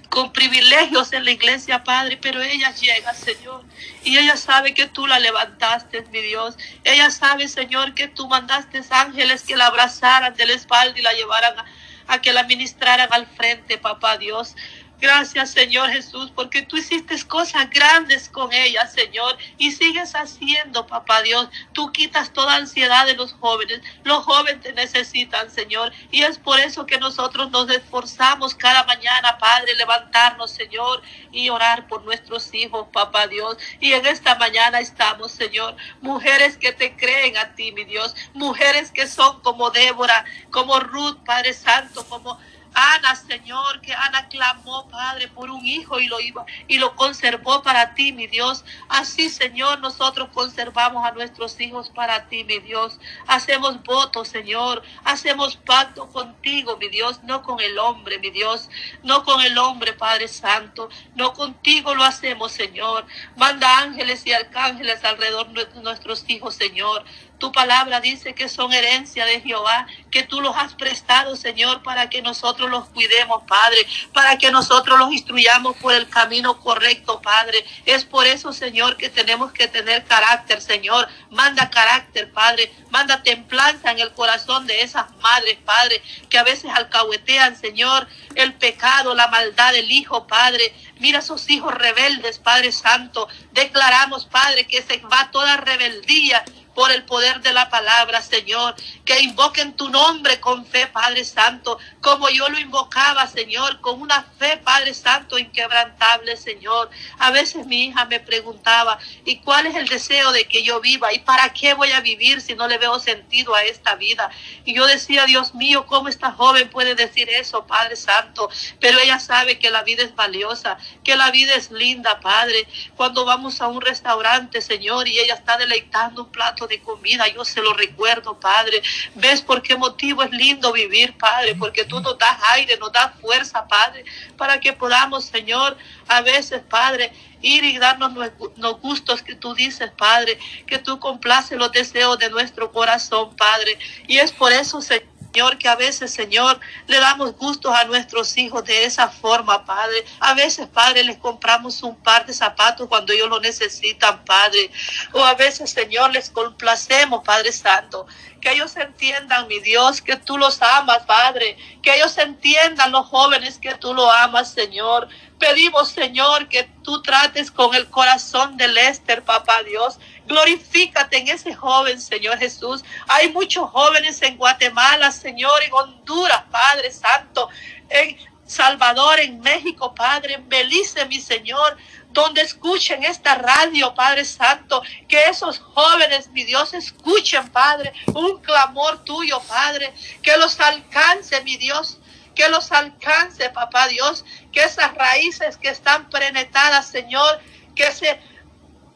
con 0.10 0.32
privilegios 0.32 1.12
en 1.14 1.26
la 1.26 1.32
iglesia, 1.32 1.84
Padre, 1.84 2.18
pero 2.22 2.42
ella 2.42 2.72
llega, 2.72 3.14
Señor, 3.14 3.64
y 4.04 4.18
ella 4.18 4.38
sabe 4.38 4.74
que 4.74 4.88
tú 4.88 5.08
la 5.08 5.20
levantaste, 5.20 6.04
mi 6.12 6.22
Dios. 6.22 6.56
Ella 6.84 7.10
sabe, 7.10 7.48
Señor, 7.48 7.94
que 7.94 8.08
tú 8.08 8.28
mandaste 8.28 8.84
ángeles 8.90 9.44
que 9.44 9.56
la 9.56 9.68
abrazaran 9.68 10.36
de 10.36 10.46
la 10.46 10.54
espalda 10.54 11.00
y 11.00 11.02
la 11.02 11.14
llevaran 11.14 11.58
a, 11.58 11.66
a 12.08 12.22
que 12.22 12.34
la 12.34 12.44
ministraran 12.44 13.12
al 13.12 13.26
frente, 13.28 13.78
papá 13.78 14.18
Dios. 14.18 14.56
Gracias, 15.04 15.50
Señor 15.50 15.90
Jesús, 15.90 16.32
porque 16.34 16.62
tú 16.62 16.78
hiciste 16.78 17.22
cosas 17.26 17.70
grandes 17.70 18.30
con 18.30 18.54
ella, 18.54 18.88
Señor, 18.88 19.38
y 19.58 19.74
sigues 19.74 20.16
haciendo, 20.16 20.88
papá 20.88 21.22
Dios. 21.22 21.50
Tú 21.74 21.92
quitas 21.92 22.32
toda 22.32 22.56
ansiedad 22.56 23.06
de 23.06 23.14
los 23.16 23.34
jóvenes. 23.34 23.82
Los 24.06 24.24
jóvenes 24.24 24.62
te 24.62 24.72
necesitan, 24.72 25.52
Señor, 25.52 25.92
y 26.10 26.22
es 26.22 26.38
por 26.40 26.58
eso 26.58 26.86
que 26.86 27.00
nosotros 27.00 27.52
nos 27.52 27.70
esforzamos 27.70 28.56
cada 28.56 28.86
mañana, 28.86 29.38
Padre, 29.40 29.76
levantarnos, 29.76 30.52
Señor, 30.52 31.02
y 31.34 31.50
orar 31.50 31.86
por 31.90 32.06
nuestros 32.06 32.54
hijos, 32.54 32.88
papá 32.94 33.28
Dios. 33.28 33.58
Y 33.82 33.92
en 33.92 34.06
esta 34.06 34.36
mañana 34.36 34.80
estamos, 34.80 35.34
Señor, 35.34 35.76
mujeres 36.00 36.56
que 36.56 36.72
te 36.72 36.96
creen 36.96 37.36
a 37.36 37.56
ti, 37.56 37.74
mi 37.74 37.84
Dios, 37.84 38.16
mujeres 38.34 38.90
que 38.90 39.06
son 39.08 39.42
como 39.42 39.70
Débora, 39.70 40.24
como 40.50 40.80
Ruth, 40.80 41.18
Padre 41.26 41.52
Santo, 41.52 42.06
como 42.08 42.40
Ana, 42.74 43.16
Señor, 43.16 43.82
que 43.82 43.94
Ana 43.94 44.28
clamó, 44.30 44.88
Padre, 44.90 45.28
por 45.28 45.50
un 45.50 45.66
hijo 45.66 46.00
y 46.00 46.08
lo 46.08 46.20
iba 46.20 46.46
y 46.68 46.78
lo 46.78 46.96
conservó 46.96 47.62
para 47.62 47.94
ti, 47.94 48.12
mi 48.12 48.28
Dios. 48.28 48.66
Así, 48.90 49.30
Señor, 49.30 49.80
nosotros 49.80 50.30
conservamos 50.34 51.06
a 51.06 51.12
nuestros 51.12 51.60
hijos 51.60 51.90
para 51.90 52.28
ti, 52.28 52.44
mi 52.44 52.60
Dios. 52.60 53.00
Hacemos 53.28 53.82
votos, 53.84 54.28
Señor. 54.28 54.84
Hacemos 55.04 55.56
pacto 55.58 56.08
contigo, 56.08 56.78
mi 56.78 56.90
Dios, 56.90 57.24
no 57.24 57.44
con 57.44 57.60
el 57.60 57.78
hombre, 57.78 58.20
mi 58.20 58.30
Dios, 58.32 58.70
no 59.04 59.24
con 59.24 59.42
el 59.42 59.58
hombre, 59.58 59.94
Padre 59.94 60.28
Santo. 60.28 60.90
No 61.16 61.34
contigo 61.34 61.94
lo 61.96 62.04
hacemos, 62.04 62.52
Señor. 62.52 63.06
Manda 63.36 63.80
ángeles 63.80 64.26
y 64.26 64.34
arcángeles 64.34 65.04
alrededor 65.04 65.48
de 65.50 65.82
nuestros 65.82 66.24
hijos, 66.28 66.56
Señor. 66.56 67.04
Tu 67.40 67.52
palabra 67.52 68.00
dice 68.00 68.34
que 68.34 68.48
son 68.48 68.72
herencia 68.72 69.26
de 69.26 69.42
Jehová, 69.42 69.86
que 70.12 70.24
tú 70.24 70.40
los 70.40 70.56
has 70.56 70.76
prestado, 70.76 71.36
Señor, 71.36 71.84
para 71.84 72.10
que 72.10 72.22
nosotros 72.22 72.70
los 72.70 72.88
cuidemos, 72.90 73.44
Padre, 73.48 73.86
para 74.14 74.38
que 74.38 74.50
nosotros 74.50 74.98
los 74.98 75.12
instruyamos 75.12 75.76
por 75.78 75.94
el 75.94 76.08
camino 76.08 76.60
correcto, 76.62 77.22
Padre. 77.22 77.66
Es 77.86 78.06
por 78.06 78.26
eso, 78.28 78.54
Señor, 78.54 78.96
que 78.96 79.10
tenemos 79.10 79.52
que 79.52 79.68
tener 79.68 80.06
carácter, 80.06 80.62
Señor. 80.62 81.10
Manda 81.32 81.70
carácter, 81.70 82.32
Padre. 82.32 82.72
Manda 82.92 83.24
templanza 83.24 83.92
en 83.92 84.00
el 84.00 84.14
corazón 84.14 84.66
de 84.66 84.82
esas 84.82 85.12
madres, 85.18 85.58
Padre, 85.66 86.02
que 86.30 86.38
a 86.38 86.44
veces 86.44 86.72
alcahuetean, 86.74 87.58
Señor, 87.58 88.08
el 88.36 88.54
pecado, 88.54 89.16
la 89.16 89.28
maldad 89.28 89.74
del 89.74 89.92
Hijo, 89.92 90.28
Padre. 90.28 90.74
Mira 91.00 91.20
a 91.20 91.22
esos 91.22 91.50
hijos 91.50 91.74
rebeldes, 91.74 92.40
Padre 92.40 92.72
Santo. 92.72 93.28
Declaramos, 93.52 94.26
Padre, 94.26 94.66
que 94.66 94.82
se 94.82 94.98
va 95.00 95.30
toda 95.32 95.58
rebeldía 95.58 96.46
por 96.74 96.92
el 96.92 97.04
poder 97.04 97.42
de 97.42 97.54
la 97.54 97.70
palabra, 97.70 98.22
Señor. 98.22 98.76
Que 99.06 99.20
invoquen 99.22 99.74
tu 99.74 99.90
nombre 99.90 100.40
con 100.40 100.66
fe, 100.66 100.88
Padre 100.88 101.24
Santo, 101.26 101.78
como 102.02 102.30
yo 102.30 102.50
lo 102.50 102.60
invocaba, 102.60 103.28
Señor, 103.28 103.82
con 103.82 104.02
una 104.02 104.24
fe, 104.40 104.58
Padre 104.58 104.94
Santo, 104.94 105.38
inquebrantable, 105.38 106.38
Señor. 106.38 106.90
A 107.20 107.32
veces 107.32 107.66
mi 107.66 107.86
hija 107.86 108.06
me 108.06 108.20
preguntaba, 108.20 108.98
¿y 109.26 109.38
cuál 109.40 109.66
es 109.66 109.76
el 109.76 109.88
deseo 109.88 110.32
de 110.32 110.46
que 110.46 110.64
yo 110.64 110.80
viva? 110.80 111.14
¿Y 111.14 111.20
para 111.20 111.52
qué 111.54 111.74
voy 111.74 111.92
a 111.92 112.02
vivir 112.02 112.42
si 112.42 112.56
no 112.56 112.68
le 112.68 112.78
veo 112.78 113.00
sentido 113.00 113.56
a 113.56 113.64
esta 113.64 113.96
vida? 113.96 114.30
Y 114.66 114.74
yo 114.74 114.88
decía, 114.88 115.26
Dios 115.26 115.54
mío, 115.56 115.86
¿cómo 115.86 116.08
esta 116.08 116.32
joven 116.32 116.70
puede 116.70 116.96
decir 116.96 117.30
eso, 117.30 117.66
Padre 117.68 117.96
Santo? 117.96 118.50
Pero 118.80 119.00
ella 119.00 119.20
sabe 119.20 119.60
que 119.60 119.72
la 119.72 119.84
vida 119.84 120.04
es 120.04 120.16
valiosa, 120.16 120.78
que 121.04 121.16
la 121.16 121.32
vida 121.32 121.56
es 121.56 121.72
linda, 121.72 122.20
Padre. 122.20 122.68
Cuando 122.96 123.26
vamos 123.26 123.62
a 123.62 123.68
un 123.68 123.82
restaurante, 123.82 124.62
Señor, 124.62 125.08
y 125.08 125.20
ella 125.20 125.36
está 125.36 125.58
deleitando 125.58 126.24
un 126.24 126.32
plato 126.32 126.63
de 126.68 126.82
comida, 126.82 127.28
yo 127.28 127.46
se 127.46 127.62
lo 127.62 127.74
recuerdo, 127.74 128.40
Padre. 128.40 128.82
¿Ves 129.16 129.42
por 129.42 129.62
qué 129.62 129.76
motivo 129.76 130.24
es 130.24 130.32
lindo 130.32 130.72
vivir, 130.72 131.18
Padre? 131.18 131.56
Porque 131.56 131.86
tú 131.86 132.00
nos 132.00 132.18
das 132.18 132.38
aire, 132.52 132.78
nos 132.78 132.92
das 132.92 133.12
fuerza, 133.20 133.68
Padre, 133.68 134.06
para 134.38 134.60
que 134.60 134.74
podamos, 134.74 135.26
Señor, 135.26 135.78
a 136.08 136.22
veces, 136.22 136.62
Padre, 136.70 137.12
ir 137.42 137.64
y 137.64 137.78
darnos 137.78 138.14
los 138.56 138.80
gustos 138.80 139.22
que 139.22 139.36
tú 139.36 139.54
dices, 139.54 139.92
Padre, 139.98 140.40
que 140.66 140.80
tú 140.80 141.00
complaces 141.00 141.58
los 141.58 141.72
deseos 141.72 142.18
de 142.18 142.30
nuestro 142.30 142.72
corazón, 142.72 143.36
Padre. 143.36 143.78
Y 144.08 144.18
es 144.18 144.32
por 144.32 144.52
eso, 144.52 144.82
Señor 144.82 145.13
Señor, 145.34 145.58
que 145.58 145.68
a 145.68 145.76
veces, 145.76 146.14
Señor, 146.14 146.60
le 146.86 147.00
damos 147.00 147.36
gustos 147.36 147.74
a 147.76 147.86
nuestros 147.86 148.38
hijos 148.38 148.64
de 148.66 148.86
esa 148.86 149.10
forma, 149.10 149.66
Padre. 149.66 150.06
A 150.20 150.36
veces, 150.36 150.68
Padre, 150.68 151.04
les 151.04 151.18
compramos 151.18 151.82
un 151.82 151.96
par 151.96 152.28
de 152.28 152.34
zapatos 152.34 152.88
cuando 152.88 153.14
ellos 153.14 153.28
lo 153.30 153.40
necesitan, 153.40 154.24
Padre. 154.26 154.70
O 155.12 155.26
a 155.26 155.34
veces, 155.34 155.72
Señor, 155.72 156.12
les 156.12 156.30
complacemos, 156.30 157.24
Padre 157.24 157.52
Santo. 157.52 158.06
Que 158.42 158.52
ellos 158.52 158.78
entiendan, 158.78 159.48
mi 159.48 159.60
Dios, 159.60 160.04
que 160.04 160.18
tú 160.18 160.38
los 160.38 160.62
amas, 160.62 161.00
Padre. 161.08 161.58
Que 161.82 161.96
ellos 161.96 162.16
entiendan, 162.20 162.92
los 162.92 163.08
jóvenes, 163.08 163.58
que 163.58 163.74
tú 163.74 163.96
lo 163.96 164.12
amas, 164.12 164.52
Señor. 164.54 165.10
Pedimos, 165.44 165.90
Señor, 165.90 166.48
que 166.48 166.64
tú 166.84 167.02
trates 167.02 167.52
con 167.52 167.76
el 167.76 167.90
corazón 167.90 168.56
de 168.56 168.68
Lester, 168.70 169.24
papá 169.24 169.62
Dios 169.64 170.00
Glorifícate 170.26 171.18
en 171.18 171.28
ese 171.28 171.54
joven, 171.54 172.00
Señor 172.00 172.38
Jesús. 172.38 172.84
Hay 173.08 173.30
muchos 173.32 173.70
jóvenes 173.70 174.22
en 174.22 174.38
Guatemala, 174.38 175.12
Señor, 175.12 175.62
en 175.64 175.74
Honduras, 175.74 176.44
Padre 176.50 176.92
Santo, 176.92 177.50
en 177.90 178.18
Salvador, 178.46 179.20
en 179.20 179.42
México, 179.42 179.94
Padre, 179.94 180.36
en 180.36 180.48
Belice, 180.48 181.06
mi 181.08 181.20
Señor, 181.20 181.78
donde 182.12 182.42
escuchen 182.42 183.04
esta 183.04 183.36
radio, 183.36 183.94
Padre 183.96 184.24
Santo, 184.24 184.82
que 185.08 185.26
esos 185.26 185.60
jóvenes, 185.60 186.30
mi 186.30 186.44
Dios, 186.44 186.74
escuchen, 186.74 187.50
Padre, 187.50 187.92
un 188.14 188.40
clamor 188.42 189.04
tuyo, 189.04 189.42
Padre, 189.42 189.94
que 190.22 190.38
los 190.38 190.60
alcance, 190.60 191.42
mi 191.42 191.58
Dios, 191.58 192.00
que 192.34 192.50
los 192.50 192.72
alcance, 192.72 193.50
papá 193.50 193.88
Dios, 193.88 194.26
que 194.52 194.64
esas 194.64 194.94
raíces 194.96 195.58
que 195.58 195.70
están 195.70 196.10
penetradas, 196.10 196.88
Señor, 196.88 197.40
que 197.76 197.92
se 197.92 198.20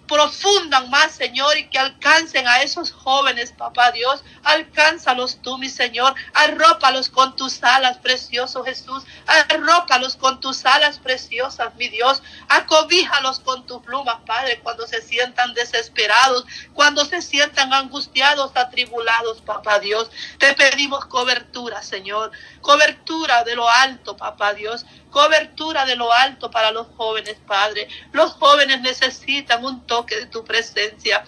profundan 0.07 0.89
más, 0.89 1.11
Señor, 1.11 1.57
y 1.57 1.67
que 1.69 1.77
alcancen 1.77 2.47
a 2.47 2.61
esos 2.61 2.91
jóvenes, 2.91 3.51
papá 3.51 3.91
Dios. 3.91 4.23
Alcánzalos 4.43 5.41
tú, 5.41 5.57
mi 5.57 5.69
Señor. 5.69 6.15
Arrópalos 6.33 7.09
con 7.09 7.35
tus 7.35 7.63
alas, 7.63 7.97
precioso 7.97 8.63
Jesús. 8.63 9.03
Arrópalos 9.25 10.15
con 10.15 10.39
tus 10.39 10.65
alas 10.65 10.99
preciosas, 10.99 11.75
mi 11.75 11.89
Dios. 11.89 12.23
Acobíjalos 12.47 13.39
con 13.39 13.65
tus 13.65 13.81
plumas, 13.81 14.17
Padre, 14.25 14.59
cuando 14.61 14.87
se 14.87 15.01
sientan 15.01 15.53
desesperados, 15.53 16.45
cuando 16.73 17.05
se 17.05 17.21
sientan 17.21 17.73
angustiados, 17.73 18.51
atribulados, 18.55 19.41
papá 19.41 19.79
Dios. 19.79 20.09
Te 20.39 20.53
pedimos 20.53 21.05
cobertura, 21.05 21.83
Señor. 21.83 22.31
Cobertura 22.61 23.43
de 23.43 23.55
lo 23.55 23.69
alto, 23.69 24.15
papá 24.15 24.53
Dios 24.53 24.85
cobertura 25.09 25.85
de 25.85 25.95
lo 25.95 26.11
alto 26.11 26.51
para 26.51 26.71
los 26.71 26.87
jóvenes, 26.95 27.37
Padre. 27.45 27.87
Los 28.11 28.33
jóvenes 28.33 28.81
necesitan 28.81 29.63
un 29.63 29.85
toque 29.85 30.15
de 30.15 30.25
tu 30.27 30.43
presencia 30.43 31.23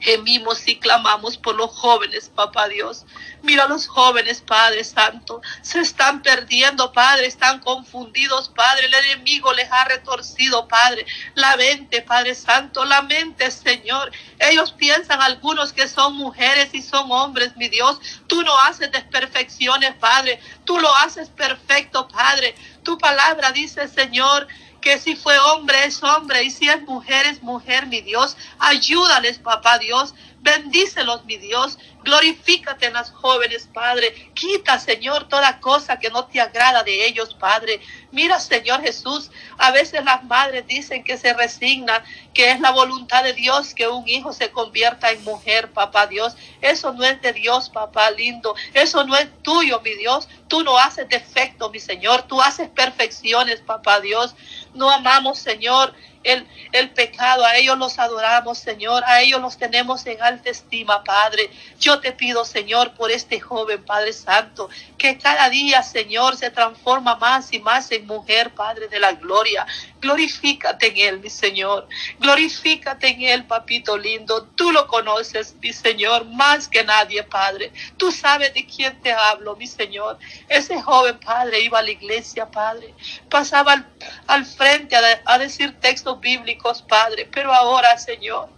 gemimos 0.00 0.66
y 0.66 0.78
clamamos 0.78 1.36
por 1.36 1.54
los 1.54 1.70
jóvenes, 1.70 2.30
papá 2.34 2.68
Dios. 2.68 3.04
Mira 3.42 3.64
a 3.64 3.68
los 3.68 3.86
jóvenes, 3.86 4.42
Padre 4.42 4.84
Santo. 4.84 5.40
Se 5.62 5.80
están 5.80 6.22
perdiendo, 6.22 6.92
Padre. 6.92 7.26
Están 7.26 7.60
confundidos, 7.60 8.50
Padre. 8.50 8.86
El 8.86 8.94
enemigo 8.94 9.52
les 9.54 9.70
ha 9.70 9.84
retorcido, 9.84 10.68
Padre. 10.68 11.06
La 11.34 11.56
mente, 11.56 12.02
Padre 12.02 12.34
Santo. 12.34 12.84
La 12.84 13.02
mente, 13.02 13.50
Señor. 13.50 14.12
Ellos 14.38 14.72
piensan 14.72 15.22
algunos 15.22 15.72
que 15.72 15.88
son 15.88 16.16
mujeres 16.16 16.74
y 16.74 16.82
son 16.82 17.10
hombres, 17.10 17.56
mi 17.56 17.68
Dios. 17.68 17.98
Tú 18.26 18.42
no 18.42 18.58
haces 18.60 18.92
desperfecciones, 18.92 19.94
Padre. 19.94 20.40
Tú 20.64 20.78
lo 20.78 20.94
haces 20.96 21.30
perfecto, 21.30 22.08
Padre. 22.08 22.54
Tu 22.82 22.98
palabra 22.98 23.52
dice, 23.52 23.88
Señor, 23.88 24.48
que 24.80 24.98
si 24.98 25.16
fue 25.16 25.38
hombre 25.38 25.84
es 25.84 26.02
hombre 26.02 26.42
y 26.42 26.50
si 26.50 26.68
es 26.68 26.82
mujer 26.82 27.26
es 27.26 27.42
mujer, 27.42 27.86
mi 27.86 28.00
Dios. 28.00 28.36
Ayúdales, 28.58 29.38
papá 29.38 29.78
Dios. 29.78 30.14
Bendícelos, 30.42 31.24
mi 31.26 31.36
Dios. 31.36 31.78
Glorifícate 32.02 32.86
en 32.86 32.94
las 32.94 33.10
jóvenes, 33.10 33.68
Padre. 33.74 34.30
Quita, 34.32 34.78
Señor, 34.78 35.28
toda 35.28 35.60
cosa 35.60 35.98
que 35.98 36.08
no 36.08 36.24
te 36.24 36.40
agrada 36.40 36.82
de 36.82 37.06
ellos, 37.06 37.34
Padre. 37.34 37.78
Mira, 38.10 38.40
Señor 38.40 38.80
Jesús, 38.80 39.30
a 39.58 39.70
veces 39.70 40.02
las 40.02 40.24
madres 40.24 40.66
dicen 40.66 41.04
que 41.04 41.18
se 41.18 41.34
resignan, 41.34 42.02
que 42.32 42.52
es 42.52 42.60
la 42.60 42.70
voluntad 42.70 43.22
de 43.22 43.34
Dios 43.34 43.74
que 43.74 43.86
un 43.86 44.08
hijo 44.08 44.32
se 44.32 44.50
convierta 44.50 45.10
en 45.10 45.22
mujer, 45.24 45.72
papá 45.72 46.06
Dios. 46.06 46.36
Eso 46.62 46.94
no 46.94 47.04
es 47.04 47.20
de 47.20 47.34
Dios, 47.34 47.68
papá 47.68 48.10
lindo. 48.10 48.54
Eso 48.72 49.04
no 49.04 49.16
es 49.16 49.28
tuyo, 49.42 49.82
mi 49.82 49.94
Dios. 49.94 50.26
Tú 50.48 50.62
no 50.64 50.78
haces 50.78 51.06
defecto, 51.06 51.68
mi 51.68 51.80
Señor. 51.80 52.22
Tú 52.22 52.40
haces 52.40 52.70
perfecciones, 52.70 53.60
papá 53.60 54.00
Dios. 54.00 54.34
No 54.72 54.90
amamos, 54.90 55.38
Señor, 55.38 55.94
el, 56.22 56.46
el, 56.72 56.90
pecado, 56.90 57.44
a 57.44 57.56
ellos 57.56 57.78
los 57.78 57.98
adoramos, 57.98 58.58
Señor, 58.58 59.02
a 59.06 59.22
ellos 59.22 59.40
los 59.40 59.56
tenemos 59.56 60.04
en 60.06 60.20
alta 60.22 60.50
estima, 60.50 61.02
Padre. 61.02 61.50
Yo 61.78 62.00
te 62.00 62.12
pido, 62.12 62.44
Señor, 62.44 62.94
por 62.94 63.10
este 63.10 63.40
joven, 63.40 63.84
Padre 63.84 64.12
Santo, 64.12 64.68
que 64.98 65.16
cada 65.18 65.48
día, 65.48 65.82
Señor, 65.82 66.36
se 66.36 66.50
transforma 66.50 67.16
más 67.16 67.52
y 67.52 67.58
más 67.58 67.90
en 67.90 68.06
mujer, 68.06 68.50
Padre 68.54 68.88
de 68.88 69.00
la 69.00 69.12
gloria. 69.12 69.66
Glorifícate 70.00 70.88
en 70.88 70.96
él, 70.96 71.20
mi 71.20 71.30
Señor. 71.30 71.88
Glorifícate 72.18 73.08
en 73.08 73.22
él, 73.22 73.44
papito 73.46 73.96
lindo. 73.96 74.44
Tú 74.54 74.72
lo 74.72 74.86
conoces, 74.86 75.54
mi 75.60 75.72
Señor, 75.72 76.26
más 76.26 76.68
que 76.68 76.84
nadie, 76.84 77.22
Padre. 77.22 77.72
Tú 77.96 78.12
sabes 78.12 78.52
de 78.54 78.66
quién 78.66 79.00
te 79.00 79.12
hablo, 79.12 79.56
mi 79.56 79.66
Señor. 79.66 80.18
Ese 80.48 80.80
joven, 80.80 81.18
Padre, 81.18 81.60
iba 81.60 81.78
a 81.78 81.82
la 81.82 81.90
iglesia, 81.90 82.50
Padre. 82.50 82.94
Pasaba 83.28 83.72
al, 83.72 83.86
al 84.26 84.46
frente 84.46 84.96
a, 84.96 85.38
decir 85.38 85.78
textos 85.80 86.20
bíblicos, 86.20 86.82
Padre, 86.82 87.28
pero 87.30 87.52
ahora, 87.52 87.96
Señor, 87.98 88.48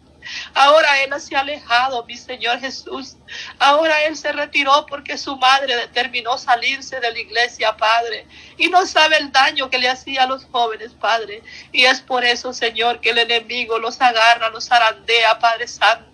Ahora 0.55 1.03
Él 1.03 1.21
se 1.21 1.35
ha 1.35 1.41
alejado, 1.41 2.05
mi 2.05 2.17
Señor 2.17 2.61
Jesús. 2.61 3.17
Ahora 3.59 4.05
Él 4.05 4.17
se 4.17 4.31
retiró 4.33 4.87
porque 4.87 5.19
su 5.19 5.37
madre 5.37 5.75
determinó 5.75 6.39
salirse 6.39 7.01
de 7.01 7.11
la 7.11 7.19
iglesia, 7.19 7.77
Padre. 7.77 8.27
Y 8.57 8.69
no 8.69 8.87
sabe 8.87 9.17
el 9.17 9.33
daño 9.33 9.69
que 9.71 9.79
le 9.79 9.89
hacía 9.89 10.23
a 10.23 10.27
los 10.27 10.45
jóvenes, 10.45 10.93
Padre. 10.93 11.43
Y 11.73 11.85
es 11.85 12.01
por 12.01 12.25
eso, 12.25 12.53
Señor, 12.53 13.01
que 13.01 13.11
el 13.11 13.19
enemigo 13.19 13.79
los 13.79 14.01
agarra, 14.01 14.51
los 14.51 14.71
arandea, 14.71 15.39
Padre 15.39 15.67
Santo. 15.67 16.12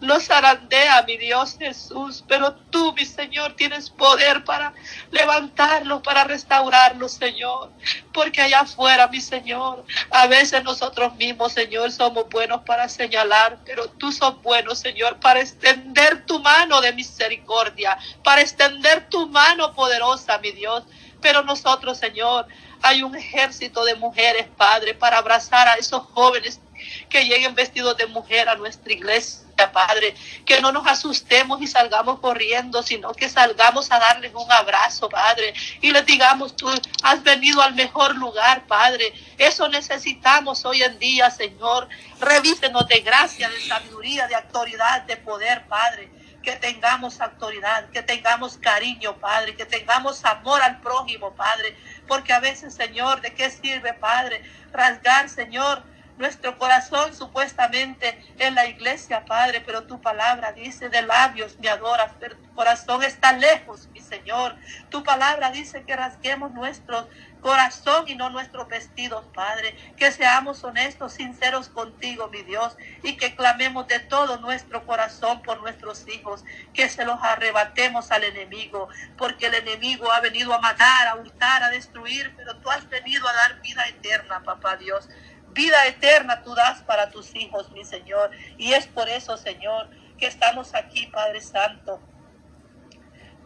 Los 0.00 0.30
arandea, 0.30 1.02
mi 1.02 1.16
Dios 1.16 1.56
Jesús. 1.58 2.24
Pero 2.28 2.54
tú, 2.70 2.92
mi 2.94 3.04
Señor, 3.04 3.54
tienes 3.54 3.90
poder 3.90 4.44
para 4.44 4.72
levantarlos, 5.10 6.02
para 6.02 6.24
restaurarlos, 6.24 7.12
Señor. 7.12 7.70
Porque 8.12 8.40
allá 8.40 8.60
afuera, 8.60 9.08
mi 9.08 9.20
Señor, 9.20 9.84
a 10.10 10.26
veces 10.26 10.62
nosotros 10.64 11.14
mismos, 11.16 11.52
Señor, 11.52 11.92
somos 11.92 12.28
buenos 12.28 12.62
para 12.62 12.88
señalar, 12.88 13.58
pero 13.64 13.88
tú 13.88 14.12
sos 14.12 14.40
bueno, 14.42 14.74
Señor, 14.74 15.18
para 15.20 15.40
extender 15.40 16.24
tu 16.26 16.40
mano 16.40 16.80
de 16.80 16.92
misericordia, 16.92 17.96
para 18.22 18.40
extender 18.40 19.08
tu 19.08 19.28
mano 19.28 19.72
poderosa, 19.74 20.38
mi 20.38 20.52
Dios. 20.52 20.84
Pero 21.20 21.42
nosotros, 21.42 21.98
Señor, 21.98 22.48
hay 22.82 23.02
un 23.02 23.14
ejército 23.14 23.84
de 23.84 23.94
mujeres, 23.94 24.46
Padre, 24.56 24.94
para 24.94 25.18
abrazar 25.18 25.68
a 25.68 25.74
esos 25.74 26.02
jóvenes 26.12 26.60
que 27.08 27.24
lleguen 27.24 27.54
vestidos 27.54 27.96
de 27.96 28.06
mujer 28.06 28.48
a 28.48 28.56
nuestra 28.56 28.92
iglesia. 28.92 29.41
Padre, 29.72 30.14
que 30.44 30.60
no 30.60 30.72
nos 30.72 30.86
asustemos 30.86 31.60
y 31.60 31.66
salgamos 31.66 32.20
corriendo, 32.20 32.82
sino 32.82 33.12
que 33.12 33.28
salgamos 33.28 33.90
a 33.90 33.98
darles 33.98 34.32
un 34.34 34.50
abrazo, 34.50 35.08
Padre, 35.08 35.54
y 35.80 35.90
les 35.90 36.04
digamos, 36.06 36.56
tú 36.56 36.68
has 37.02 37.22
venido 37.22 37.62
al 37.62 37.74
mejor 37.74 38.16
lugar, 38.16 38.66
Padre. 38.66 39.12
Eso 39.38 39.68
necesitamos 39.68 40.64
hoy 40.64 40.82
en 40.82 40.98
día, 40.98 41.30
Señor. 41.30 41.88
Revísenos 42.20 42.86
de 42.88 43.00
gracia, 43.00 43.48
de 43.48 43.60
sabiduría, 43.60 44.26
de 44.26 44.34
autoridad, 44.34 45.02
de 45.02 45.16
poder, 45.16 45.66
Padre 45.66 46.10
que 46.42 46.56
tengamos 46.56 47.20
autoridad, 47.20 47.88
que 47.90 48.02
tengamos 48.02 48.58
cariño, 48.58 49.16
Padre, 49.18 49.54
que 49.54 49.64
tengamos 49.64 50.24
amor 50.24 50.60
al 50.60 50.80
prójimo, 50.80 51.32
Padre, 51.34 51.76
porque 52.08 52.32
a 52.32 52.40
veces, 52.40 52.74
Señor, 52.74 53.20
¿de 53.20 53.32
qué 53.32 53.48
sirve, 53.48 53.94
Padre? 53.94 54.42
Rasgar, 54.72 55.28
Señor, 55.28 55.84
nuestro 56.18 56.58
corazón 56.58 57.14
supuestamente 57.14 58.18
en 58.38 58.54
la 58.54 58.66
iglesia, 58.66 59.24
Padre, 59.24 59.60
pero 59.60 59.84
tu 59.84 60.00
palabra 60.00 60.52
dice 60.52 60.88
de 60.88 61.02
labios 61.02 61.58
me 61.58 61.68
adoras, 61.68 62.12
pero 62.20 62.36
tu 62.36 62.54
corazón 62.54 63.02
está 63.02 63.32
lejos, 63.32 63.88
mi 63.92 64.00
Señor. 64.00 64.56
Tu 64.90 65.02
palabra 65.02 65.50
dice 65.50 65.84
que 65.84 65.96
rasguemos 65.96 66.52
nuestro 66.52 67.08
corazón 67.40 68.04
y 68.08 68.14
no 68.14 68.30
nuestros 68.30 68.68
vestidos, 68.68 69.26
Padre. 69.34 69.76
Que 69.96 70.12
seamos 70.12 70.62
honestos, 70.64 71.14
sinceros 71.14 71.68
contigo, 71.68 72.28
mi 72.28 72.42
Dios, 72.42 72.76
y 73.02 73.16
que 73.16 73.34
clamemos 73.34 73.86
de 73.88 73.98
todo 73.98 74.38
nuestro 74.38 74.86
corazón 74.86 75.42
por 75.42 75.60
nuestros 75.60 76.06
hijos, 76.08 76.44
que 76.72 76.88
se 76.88 77.04
los 77.04 77.20
arrebatemos 77.22 78.10
al 78.10 78.24
enemigo, 78.24 78.88
porque 79.18 79.46
el 79.46 79.54
enemigo 79.54 80.10
ha 80.12 80.20
venido 80.20 80.54
a 80.54 80.60
matar, 80.60 81.08
a 81.08 81.16
hurtar, 81.16 81.62
a 81.62 81.70
destruir, 81.70 82.32
pero 82.36 82.56
tú 82.58 82.70
has 82.70 82.88
venido 82.88 83.26
a 83.28 83.32
dar 83.32 83.60
vida 83.60 83.86
eterna, 83.88 84.42
papá 84.42 84.76
Dios. 84.76 85.08
Vida 85.52 85.86
eterna 85.86 86.42
tú 86.42 86.54
das 86.54 86.82
para 86.82 87.10
tus 87.10 87.34
hijos, 87.34 87.70
mi 87.72 87.84
Señor. 87.84 88.30
Y 88.58 88.72
es 88.72 88.86
por 88.86 89.08
eso, 89.08 89.36
Señor, 89.36 89.88
que 90.18 90.26
estamos 90.26 90.74
aquí, 90.74 91.06
Padre 91.06 91.40
Santo. 91.40 92.00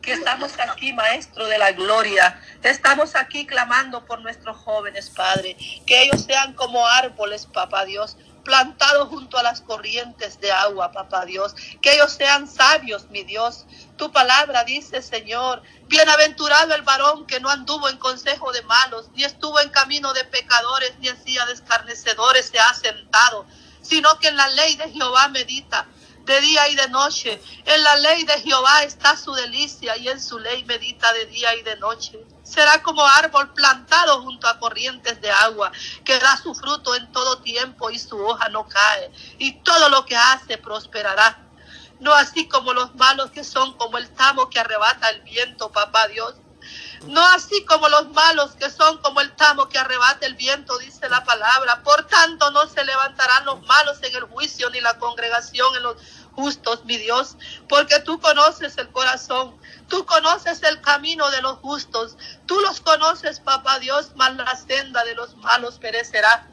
Que 0.03 0.13
estamos 0.13 0.53
aquí, 0.61 0.93
Maestro 0.93 1.47
de 1.47 1.59
la 1.59 1.73
Gloria. 1.73 2.41
Estamos 2.63 3.17
aquí 3.17 3.45
clamando 3.45 4.05
por 4.05 4.21
nuestros 4.21 4.57
jóvenes, 4.57 5.11
Padre. 5.11 5.57
Que 5.85 6.03
ellos 6.03 6.23
sean 6.23 6.53
como 6.53 6.87
árboles, 6.87 7.47
Papá 7.47 7.85
Dios, 7.85 8.17
plantados 8.47 9.09
junto 9.09 9.37
a 9.37 9.43
las 9.43 9.61
corrientes 9.61 10.41
de 10.41 10.53
agua, 10.53 10.93
Papá 10.93 11.27
Dios. 11.27 11.55
Que 11.83 11.95
ellos 11.95 12.13
sean 12.13 12.49
sabios, 12.49 13.11
mi 13.11 13.25
Dios. 13.25 13.67
Tu 13.97 14.13
palabra 14.13 14.63
dice, 14.63 15.03
Señor, 15.03 15.63
bienaventurado 15.89 16.73
el 16.75 16.83
varón 16.83 17.27
que 17.27 17.41
no 17.41 17.51
anduvo 17.51 17.89
en 17.89 17.99
consejo 17.99 18.53
de 18.53 18.63
malos, 18.63 19.11
ni 19.15 19.25
estuvo 19.25 19.59
en 19.61 19.69
camino 19.71 20.13
de 20.13 20.25
pecadores, 20.25 20.95
ni 21.01 21.09
hacía 21.09 21.45
de 21.45 21.55
escarnecedores 21.55 22.47
se 22.47 22.61
ha 22.61 22.73
sentado, 22.73 23.47
sino 23.83 24.17
que 24.21 24.29
en 24.29 24.37
la 24.37 24.49
ley 24.49 24.77
de 24.77 24.91
Jehová 24.91 25.27
medita 25.29 25.89
de 26.25 26.41
día 26.41 26.69
y 26.69 26.77
de 26.77 26.89
noche. 26.89 27.43
En 27.65 27.83
la 27.83 27.97
ley 27.97 28.23
de 28.23 28.41
Jehová 28.41 28.85
está 28.85 29.17
su 29.17 29.33
delicia 29.33 29.97
y 29.97 30.09
en 30.09 30.21
su 30.21 30.39
ley 30.39 30.65
medita 30.65 31.13
de 31.13 31.27
día 31.27 31.53
y 31.57 31.63
de 31.63 31.77
noche. 31.77 32.25
Será 32.47 32.83
como 32.83 33.05
árbol 33.05 33.53
plantado 33.55 34.23
junto 34.23 34.47
a 34.47 34.59
corrientes 34.59 35.21
de 35.21 35.31
agua, 35.31 35.73
que 36.05 36.19
da 36.19 36.37
su 36.37 36.55
fruto 36.55 36.95
en 36.95 37.11
todo 37.13 37.39
tiempo 37.39 37.91
y 37.91 37.99
su 37.99 38.17
hoja 38.25 38.49
no 38.49 38.69
cae, 38.69 39.11
y 39.39 39.61
todo 39.63 39.89
lo 39.89 40.07
que 40.07 40.17
hace 40.17 40.57
prosperará 40.57 41.47
no 42.01 42.13
así 42.13 42.49
como 42.49 42.73
los 42.75 42.95
malos 42.95 43.31
que 43.31 43.45
son 43.45 43.77
como 43.79 43.99
el 43.99 44.11
tamo 44.11 44.51
que 44.51 44.61
arrebata 44.61 45.09
el 45.11 45.23
viento, 45.23 45.71
papá 45.71 46.09
Dios. 46.09 46.35
No 47.07 47.23
así 47.29 47.65
como 47.65 47.89
los 47.89 48.11
malos 48.11 48.53
que 48.53 48.69
son 48.71 48.99
como 48.99 49.21
el 49.21 49.35
tamo 49.37 49.69
que 49.69 49.79
arrebata 49.79 50.27
el 50.27 50.35
viento, 50.35 50.77
dice 50.79 51.09
la 51.09 51.25
palabra. 51.25 51.83
Por 51.83 52.07
tanto, 52.07 52.51
no 52.51 52.67
se 52.67 52.85
levantarán 52.85 53.45
los 53.45 53.65
malos 53.67 54.03
en 54.03 54.15
el 54.15 54.25
juicio 54.25 54.69
ni 54.71 54.81
la 54.81 54.99
congregación 54.99 55.75
en 55.77 55.83
los 55.85 55.97
justos, 56.37 56.85
mi 56.85 56.97
Dios, 56.99 57.37
porque 57.69 57.99
tú 58.01 58.21
conoces 58.21 58.79
el 58.79 58.89
corazón, 58.91 59.57
tú 59.89 60.07
conoces 60.07 60.63
el 60.63 60.81
camino 60.83 61.29
de 61.31 61.43
los 61.43 61.59
justos, 61.59 62.17
tú 62.47 62.61
los 62.61 62.81
conoces, 62.81 63.41
papá 63.41 63.81
Dios, 63.81 64.13
mas 64.15 64.37
la 64.37 64.55
senda 64.55 65.03
de 65.05 65.15
los 65.15 65.37
malos 65.39 65.79
perecerá 65.79 66.47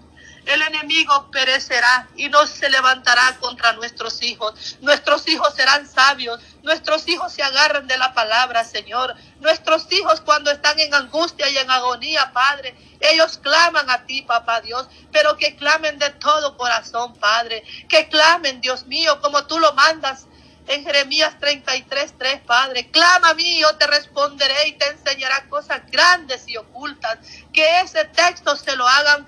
el 0.45 0.61
enemigo 0.61 1.29
perecerá 1.31 2.07
y 2.15 2.27
no 2.27 2.45
se 2.47 2.69
levantará 2.69 3.37
contra 3.39 3.73
nuestros 3.73 4.21
hijos. 4.21 4.77
Nuestros 4.81 5.27
hijos 5.29 5.53
serán 5.55 5.87
sabios, 5.87 6.41
nuestros 6.63 7.07
hijos 7.09 7.33
se 7.33 7.43
agarran 7.43 7.87
de 7.87 7.97
la 7.97 8.13
palabra, 8.13 8.63
Señor. 8.63 9.13
Nuestros 9.39 9.91
hijos 9.91 10.21
cuando 10.21 10.49
están 10.49 10.79
en 10.79 10.93
angustia 10.93 11.49
y 11.49 11.57
en 11.57 11.69
agonía, 11.69 12.31
Padre, 12.33 12.75
ellos 12.99 13.37
claman 13.37 13.89
a 13.89 14.05
ti, 14.05 14.21
papá 14.21 14.61
Dios, 14.61 14.87
pero 15.11 15.35
que 15.35 15.55
clamen 15.57 15.99
de 15.99 16.09
todo 16.11 16.57
corazón, 16.57 17.13
Padre. 17.15 17.63
Que 17.89 18.07
clamen, 18.07 18.61
Dios 18.61 18.85
mío, 18.87 19.19
como 19.21 19.45
tú 19.45 19.59
lo 19.59 19.73
mandas 19.73 20.27
en 20.67 20.83
Jeremías 20.85 21.37
33, 21.39 22.13
3, 22.17 22.41
Padre. 22.47 22.89
Clama 22.91 23.31
a 23.31 23.33
mí, 23.33 23.59
yo 23.59 23.75
te 23.75 23.85
responderé 23.87 24.69
y 24.69 24.71
te 24.73 24.87
enseñará 24.87 25.47
cosas 25.49 25.81
grandes 25.91 26.47
y 26.47 26.55
ocultas. 26.55 27.19
Que 27.51 27.81
ese 27.81 28.05
texto 28.05 28.55
se 28.55 28.75
lo 28.77 28.87
hagan 28.87 29.27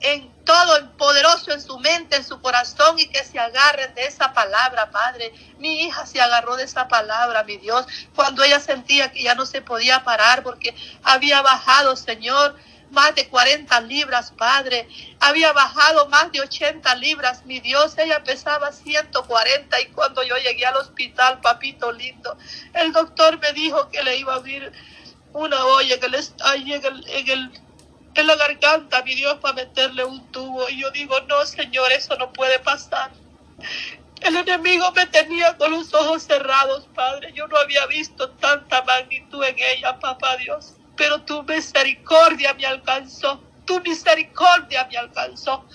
en 0.00 0.33
todo 0.44 0.96
poderoso 0.96 1.52
en 1.52 1.60
su 1.60 1.78
mente, 1.78 2.16
en 2.16 2.24
su 2.24 2.40
corazón 2.40 2.98
y 2.98 3.06
que 3.06 3.24
se 3.24 3.38
agarren 3.38 3.94
de 3.94 4.06
esa 4.06 4.32
palabra, 4.32 4.90
Padre. 4.90 5.32
Mi 5.58 5.82
hija 5.82 6.06
se 6.06 6.20
agarró 6.20 6.56
de 6.56 6.64
esa 6.64 6.88
palabra, 6.88 7.42
mi 7.44 7.56
Dios, 7.56 7.86
cuando 8.14 8.42
ella 8.44 8.60
sentía 8.60 9.10
que 9.10 9.22
ya 9.22 9.34
no 9.34 9.46
se 9.46 9.62
podía 9.62 10.04
parar 10.04 10.42
porque 10.42 10.74
había 11.02 11.42
bajado, 11.42 11.96
Señor, 11.96 12.56
más 12.90 13.14
de 13.14 13.28
40 13.28 13.80
libras, 13.82 14.30
Padre. 14.30 14.88
Había 15.20 15.52
bajado 15.52 16.08
más 16.08 16.30
de 16.32 16.40
80 16.40 16.94
libras, 16.96 17.44
mi 17.44 17.60
Dios. 17.60 17.98
Ella 17.98 18.22
pesaba 18.22 18.72
140 18.72 19.80
y 19.80 19.86
cuando 19.86 20.22
yo 20.22 20.36
llegué 20.36 20.64
al 20.64 20.76
hospital, 20.76 21.40
papito 21.40 21.92
lindo, 21.92 22.36
el 22.72 22.92
doctor 22.92 23.38
me 23.40 23.52
dijo 23.52 23.88
que 23.90 24.02
le 24.02 24.16
iba 24.16 24.34
a 24.34 24.36
abrir 24.36 24.72
una 25.32 25.64
olla 25.64 25.98
que 25.98 26.08
le, 26.08 26.20
ahí 26.44 26.72
en 26.72 26.84
el, 26.84 27.08
en 27.08 27.30
el 27.30 27.63
en 28.14 28.26
la 28.26 28.36
garganta, 28.36 29.02
mi 29.02 29.14
Dios, 29.14 29.36
para 29.40 29.54
meterle 29.54 30.04
un 30.04 30.30
tubo. 30.30 30.68
Y 30.68 30.80
yo 30.80 30.90
digo, 30.90 31.20
no, 31.22 31.44
Señor, 31.46 31.92
eso 31.92 32.16
no 32.16 32.32
puede 32.32 32.58
pasar. 32.60 33.10
El 34.20 34.36
enemigo 34.36 34.90
me 34.92 35.06
tenía 35.06 35.56
con 35.56 35.72
los 35.72 35.92
ojos 35.92 36.22
cerrados, 36.22 36.86
Padre. 36.94 37.32
Yo 37.34 37.46
no 37.46 37.58
había 37.58 37.84
visto 37.86 38.30
tanta 38.30 38.82
magnitud 38.82 39.44
en 39.44 39.56
ella, 39.58 39.98
papá 39.98 40.36
Dios. 40.36 40.74
Pero 40.96 41.22
tu 41.22 41.42
misericordia 41.42 42.54
me 42.54 42.64
alcanzó. 42.64 43.42
Tu 43.66 43.80
misericordia 43.80 44.86
me 44.90 44.96
alcanzó. 44.96 45.66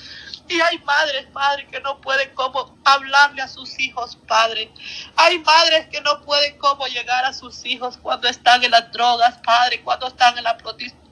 Y 0.48 0.60
hay 0.62 0.80
madres, 0.80 1.28
Padre, 1.32 1.68
que 1.68 1.80
no 1.80 2.02
pueden 2.02 2.34
como 2.34 2.76
hablarle 2.84 3.42
a 3.44 3.48
sus 3.48 3.80
hijos, 3.80 4.18
Padre. 4.28 4.72
Hay 5.16 5.38
madres 5.40 5.88
que 5.90 6.02
no 6.02 6.22
pueden 6.22 6.58
como 6.58 6.88
llegar 6.88 7.24
a 7.26 7.34
sus 7.34 7.64
hijos 7.66 8.00
cuando 8.02 8.28
están 8.28 8.64
en 8.64 8.72
las 8.72 8.92
drogas, 8.92 9.38
Padre, 9.46 9.82
cuando 9.84 10.08
están 10.08 10.36
en 10.40 10.44
la 10.46 10.58
prostitución, 10.58 11.09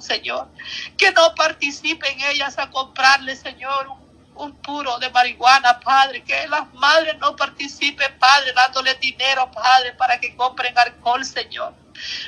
Señor. 0.00 0.50
Que 0.96 1.10
no 1.12 1.34
participen 1.34 2.18
ellas 2.30 2.58
a 2.58 2.70
comprarle, 2.70 3.36
Señor, 3.36 3.88
un, 3.88 4.09
un 4.40 4.52
puro 4.56 4.98
de 4.98 5.10
marihuana, 5.10 5.80
Padre. 5.80 6.22
Que 6.24 6.48
las 6.48 6.72
madres 6.74 7.16
no 7.18 7.36
participen, 7.36 8.18
Padre, 8.18 8.52
dándole 8.52 8.94
dinero, 8.94 9.50
Padre, 9.50 9.92
para 9.94 10.18
que 10.18 10.34
compren 10.36 10.76
alcohol, 10.76 11.24
Señor. 11.24 11.74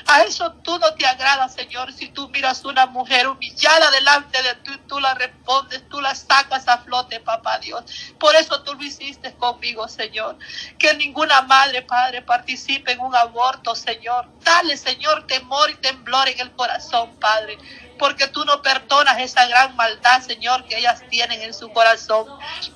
A 0.07 0.23
eso 0.23 0.53
tú 0.63 0.79
no 0.79 0.93
te 0.95 1.07
agradas, 1.07 1.55
Señor. 1.55 1.93
Si 1.93 2.09
tú 2.09 2.29
miras 2.29 2.65
una 2.65 2.87
mujer 2.87 3.27
humillada 3.27 3.91
delante 3.91 4.43
de 4.43 4.55
ti, 4.57 4.71
tú 4.87 5.01
la 5.01 5.15
respondes, 5.15 5.89
tú 5.89 6.01
la 6.01 6.15
sacas 6.15 6.69
a 6.69 6.79
flote, 6.79 7.21
papá 7.21 7.59
Dios. 7.59 7.85
Por 8.19 8.35
eso 8.35 8.63
tú 8.63 8.75
lo 8.75 8.83
hiciste 8.83 9.35
conmigo, 9.35 9.89
Señor. 9.89 10.39
Que 10.79 10.95
ninguna 10.95 11.43
madre, 11.43 11.83
Padre, 11.83 12.23
participe 12.23 12.93
en 12.93 13.01
un 13.01 13.15
aborto, 13.17 13.75
Señor. 13.75 14.29
Dale, 14.41 14.77
Señor, 14.77 15.27
temor 15.27 15.71
y 15.71 15.75
temblor 15.77 16.29
en 16.29 16.41
el 16.41 16.53
corazón, 16.53 17.17
Padre 17.17 17.57
porque 18.03 18.27
tú 18.27 18.45
no 18.45 18.61
perdonas 18.63 19.21
esa 19.21 19.47
gran 19.47 19.77
maldad, 19.77 20.21
Señor, 20.23 20.65
que 20.65 20.77
ellas 20.77 21.05
tienen 21.09 21.41
en 21.41 21.55
su 21.55 21.73
corazón. 21.73 22.27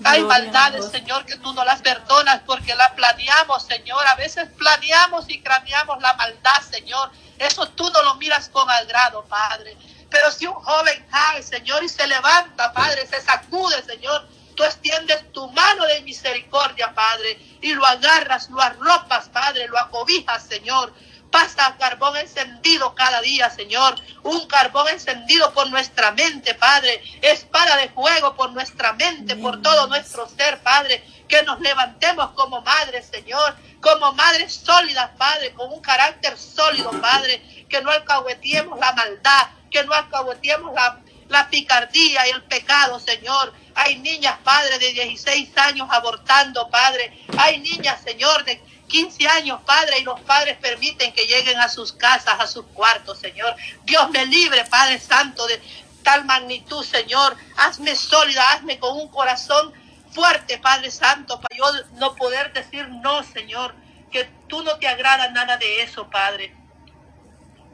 Hay 0.05 0.23
maldades, 0.23 0.89
Señor, 0.89 1.27
que 1.27 1.35
tú 1.35 1.53
no 1.53 1.65
las 1.65 1.83
perdonas 1.83 2.43
porque 2.47 2.77
la 2.77 2.95
planeamos, 2.95 3.65
Señor. 3.65 4.07
A 4.07 4.15
veces 4.15 4.49
planeamos 4.57 5.29
y 5.29 5.43
craneamos 5.43 6.01
la 6.01 6.15
maldad, 6.15 6.63
Señor. 6.71 7.11
Eso 7.41 7.67
tú 7.71 7.91
no 7.91 8.03
lo 8.03 8.15
miras 8.15 8.49
con 8.51 8.71
agrado, 8.71 9.25
Padre. 9.25 9.77
Pero 10.09 10.31
si 10.31 10.47
un 10.47 10.55
joven 10.55 11.05
cae, 11.11 11.43
Señor, 11.43 11.83
y 11.83 11.89
se 11.89 12.07
levanta, 12.07 12.73
Padre, 12.73 13.05
se 13.09 13.21
sacude, 13.21 13.83
Señor, 13.83 14.29
tú 14.55 14.63
extiendes 14.63 15.33
tu 15.33 15.51
mano 15.51 15.87
de 15.87 16.03
misericordia, 16.03 16.95
Padre, 16.95 17.37
y 17.61 17.75
lo 17.75 17.85
agarras, 17.85 18.49
lo 18.49 18.61
arropas, 18.61 19.29
Padre, 19.31 19.67
lo 19.67 19.77
acobijas, 19.77 20.45
Señor 20.45 20.95
pasa 21.31 21.77
carbón 21.79 22.17
encendido 22.17 22.95
cada 22.95 23.21
día, 23.21 23.51
Señor. 23.51 23.95
Un 24.23 24.47
carbón 24.47 24.89
encendido 24.89 25.53
por 25.53 25.69
nuestra 25.71 26.13
mente, 26.13 26.55
Padre. 26.55 27.03
Espada 27.23 27.77
de 27.77 27.89
fuego 27.91 28.35
por 28.35 28.53
nuestra 28.53 28.93
mente, 28.95 29.37
por 29.37 29.63
todo 29.63 29.87
nuestro 29.87 30.29
ser, 30.29 30.59
Padre. 30.63 31.05
Que 31.29 31.43
nos 31.43 31.61
levantemos 31.61 32.31
como 32.31 32.61
madres, 32.63 33.07
Señor. 33.07 33.57
Como 33.81 34.13
madres 34.13 34.55
sólidas, 34.55 35.11
Padre. 35.17 35.53
Con 35.53 35.73
un 35.73 35.81
carácter 35.81 36.37
sólido, 36.39 36.91
Padre. 37.01 37.67
Que 37.69 37.81
no 37.83 37.91
alcahuetiemos 37.91 38.79
la 38.79 38.93
maldad. 38.93 39.49
Que 39.71 39.85
no 39.85 39.93
alcahuetiemos 39.93 40.73
la, 40.75 41.01
la 41.29 41.49
picardía 41.51 42.27
y 42.29 42.31
el 42.31 42.43
pecado, 42.45 42.99
Señor. 43.01 43.53
Hay 43.75 43.99
niñas, 43.99 44.39
Padre, 44.43 44.79
de 44.79 44.93
16 44.93 45.57
años 45.59 45.89
abortando, 45.91 46.71
Padre. 46.71 47.13
Hay 47.37 47.59
niñas, 47.61 48.01
Señor, 48.03 48.45
de 48.45 48.63
15 48.89 49.29
años, 49.29 49.61
Padre, 49.67 49.99
y 49.99 50.05
los 50.05 50.21
padres 50.21 50.57
permiten 50.59 51.13
que 51.13 51.27
lleguen 51.27 51.59
a 51.59 51.69
sus 51.69 51.93
casas, 51.93 52.39
a 52.39 52.47
sus 52.47 52.67
cuartos, 52.67 53.19
Señor. 53.19 53.55
Dios 53.85 54.11
me 54.11 54.27
libre, 54.27 54.65
Padre 54.65 54.99
Santo, 54.99 55.47
de 55.47 55.61
tal 56.03 56.25
magnitud, 56.25 56.85
Señor. 56.85 57.37
Hazme 57.57 57.97
sólida, 57.97 58.53
hazme 58.53 58.79
con 58.79 58.97
un 58.97 59.09
corazón 59.09 59.73
fuerte, 60.13 60.59
Padre 60.59 60.91
Santo, 60.91 61.41
para 61.41 61.57
yo 61.57 61.65
no 61.95 62.15
poder 62.15 62.53
decir 62.53 62.89
no, 62.89 63.23
Señor, 63.23 63.75
que 64.11 64.25
tú 64.49 64.63
no 64.63 64.77
te 64.79 64.89
agrada 64.89 65.29
nada 65.31 65.57
de 65.57 65.83
eso, 65.83 66.09
Padre. 66.09 66.55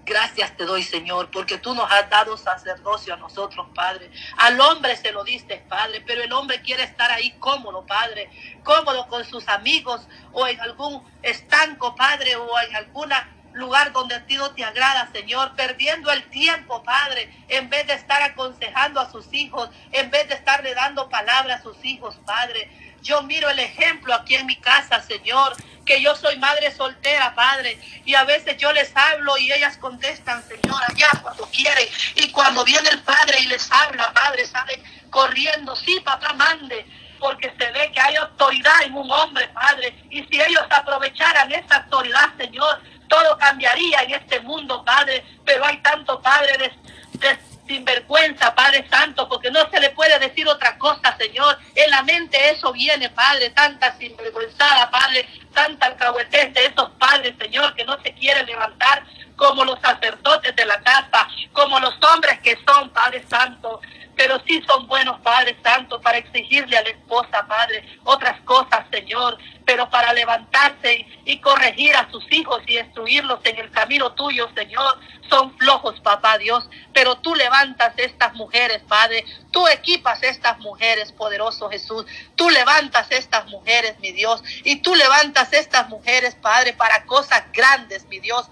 Gracias 0.04 0.56
te 0.56 0.64
doy, 0.64 0.82
Señor, 0.82 1.30
porque 1.30 1.58
tú 1.58 1.74
nos 1.74 1.90
has 1.90 2.10
dado 2.10 2.36
sacerdocio 2.36 3.14
a 3.14 3.16
nosotros, 3.16 3.68
Padre. 3.72 4.10
Al 4.36 4.60
hombre 4.60 4.96
se 4.96 5.12
lo 5.12 5.22
diste, 5.22 5.64
Padre, 5.68 6.02
pero 6.04 6.22
el 6.22 6.32
hombre 6.32 6.60
quiere 6.60 6.82
estar 6.82 7.10
ahí 7.12 7.30
cómodo, 7.38 7.86
Padre, 7.86 8.28
cómodo 8.64 9.06
con 9.06 9.24
sus 9.24 9.46
amigos 9.48 10.00
o 10.32 10.48
en 10.48 10.60
algún 10.60 11.04
estanco, 11.22 11.94
Padre, 11.94 12.34
o 12.34 12.48
en 12.68 12.74
algún 12.74 13.12
lugar 13.54 13.92
donde 13.92 14.14
a 14.14 14.26
ti 14.26 14.36
no 14.36 14.50
te 14.52 14.64
agrada, 14.64 15.08
Señor, 15.12 15.54
perdiendo 15.54 16.10
el 16.10 16.22
tiempo, 16.30 16.82
Padre, 16.82 17.32
en 17.48 17.68
vez 17.68 17.86
de 17.86 17.94
estar 17.94 18.22
aconsejando 18.22 19.00
a 19.00 19.10
sus 19.10 19.32
hijos, 19.32 19.68
en 19.92 20.10
vez 20.10 20.28
de 20.28 20.34
estarle 20.34 20.74
dando 20.74 21.08
palabra 21.08 21.56
a 21.56 21.62
sus 21.62 21.76
hijos, 21.84 22.16
Padre. 22.24 22.70
Yo 23.02 23.22
miro 23.22 23.50
el 23.50 23.58
ejemplo 23.58 24.14
aquí 24.14 24.36
en 24.36 24.46
mi 24.46 24.56
casa, 24.56 25.02
Señor, 25.02 25.56
que 25.84 26.00
yo 26.00 26.14
soy 26.14 26.38
madre 26.38 26.70
soltera, 26.70 27.34
Padre, 27.34 27.78
y 28.04 28.14
a 28.14 28.24
veces 28.24 28.56
yo 28.56 28.72
les 28.72 28.96
hablo 28.96 29.36
y 29.38 29.52
ellas 29.52 29.76
contestan, 29.76 30.42
Señor, 30.46 30.80
allá 30.88 31.10
cuando 31.20 31.44
quieren, 31.46 31.86
y 32.14 32.30
cuando 32.30 32.64
viene 32.64 32.88
el 32.88 33.02
Padre 33.02 33.40
y 33.40 33.46
les 33.46 33.70
habla, 33.72 34.12
Padre, 34.12 34.46
sale 34.46 34.82
corriendo, 35.10 35.74
sí, 35.76 36.00
papá, 36.04 36.32
mande, 36.34 36.86
porque 37.18 37.52
se 37.58 37.70
ve 37.72 37.90
que 37.92 38.00
hay 38.00 38.16
autoridad 38.16 38.82
en 38.84 38.94
un 38.94 39.10
hombre, 39.10 39.48
Padre, 39.48 39.94
y 40.10 40.22
si 40.24 40.40
ellos 40.40 40.64
aprovecharan 40.70 41.50
esa 41.52 41.76
autoridad, 41.76 42.36
Señor, 42.36 42.80
todo 43.12 43.36
cambiaría 43.36 44.04
en 44.04 44.14
este 44.14 44.40
mundo, 44.40 44.82
Padre, 44.82 45.22
pero 45.44 45.66
hay 45.66 45.76
tanto, 45.82 46.18
Padre, 46.22 46.56
de, 46.56 46.72
de 47.18 47.38
sinvergüenza, 47.66 48.54
Padre 48.54 48.88
Santo, 48.88 49.28
porque 49.28 49.50
no 49.50 49.68
se 49.70 49.80
le 49.80 49.90
puede 49.90 50.18
decir 50.18 50.48
otra 50.48 50.78
cosa, 50.78 51.14
Señor. 51.18 51.58
En 51.74 51.90
la 51.90 52.02
mente 52.02 52.38
eso 52.50 52.72
viene, 52.72 53.10
Padre, 53.10 53.50
tanta 53.50 53.94
sinvergüenzada, 53.98 54.90
Padre, 54.90 55.28
tanta 55.52 55.86
alcahuetez 55.88 56.54
de 56.54 56.64
esos 56.64 56.88
padres, 56.92 57.34
Señor, 57.38 57.74
que 57.74 57.84
no 57.84 58.00
se 58.02 58.14
quieren 58.14 58.46
levantar 58.46 59.04
como 59.36 59.62
los 59.62 59.78
sacerdotes 59.80 60.56
de 60.56 60.64
la 60.64 60.80
casa, 60.80 61.28
como 61.52 61.78
los 61.80 61.94
hombres 62.14 62.40
que 62.40 62.56
son, 62.66 62.88
Padre 62.90 63.22
Santo 63.28 63.78
pero 64.16 64.40
sí 64.46 64.62
son 64.66 64.86
buenos 64.86 65.20
Padre 65.20 65.56
Santo 65.62 66.00
para 66.00 66.18
exigirle 66.18 66.76
a 66.76 66.82
la 66.82 66.90
esposa, 66.90 67.46
Padre, 67.46 67.84
otras 68.04 68.40
cosas, 68.42 68.86
Señor, 68.90 69.38
pero 69.64 69.88
para 69.90 70.12
levantarse 70.12 71.06
y, 71.24 71.38
corregir 71.40 71.94
a 71.96 72.10
sus 72.10 72.30
hijos 72.32 72.62
y 72.66 72.74
destruirlos 72.74 73.40
en 73.44 73.58
el 73.58 73.70
camino 73.70 74.12
tuyo, 74.12 74.48
Señor, 74.54 74.98
son 75.28 75.56
flojos, 75.56 76.00
papá 76.00 76.38
Dios, 76.38 76.68
pero 76.92 77.16
tú 77.18 77.34
levantas 77.34 77.94
estas 77.96 78.34
mujeres, 78.34 78.82
Padre, 78.86 79.24
tú 79.50 79.66
equipas 79.68 80.22
estas 80.22 80.58
mujeres, 80.58 81.12
poderoso 81.12 81.70
Jesús, 81.70 82.04
tú 82.36 82.50
levantas 82.50 83.10
estas 83.10 83.46
mujeres, 83.46 83.98
mi 84.00 84.12
Dios, 84.12 84.42
y 84.64 84.76
tú 84.76 84.94
levantas 84.94 85.52
estas 85.52 85.88
mujeres, 85.88 86.34
Padre, 86.34 86.74
para 86.74 87.04
cosas 87.04 87.44
grandes, 87.52 88.04
mi 88.06 88.20
Dios. 88.20 88.48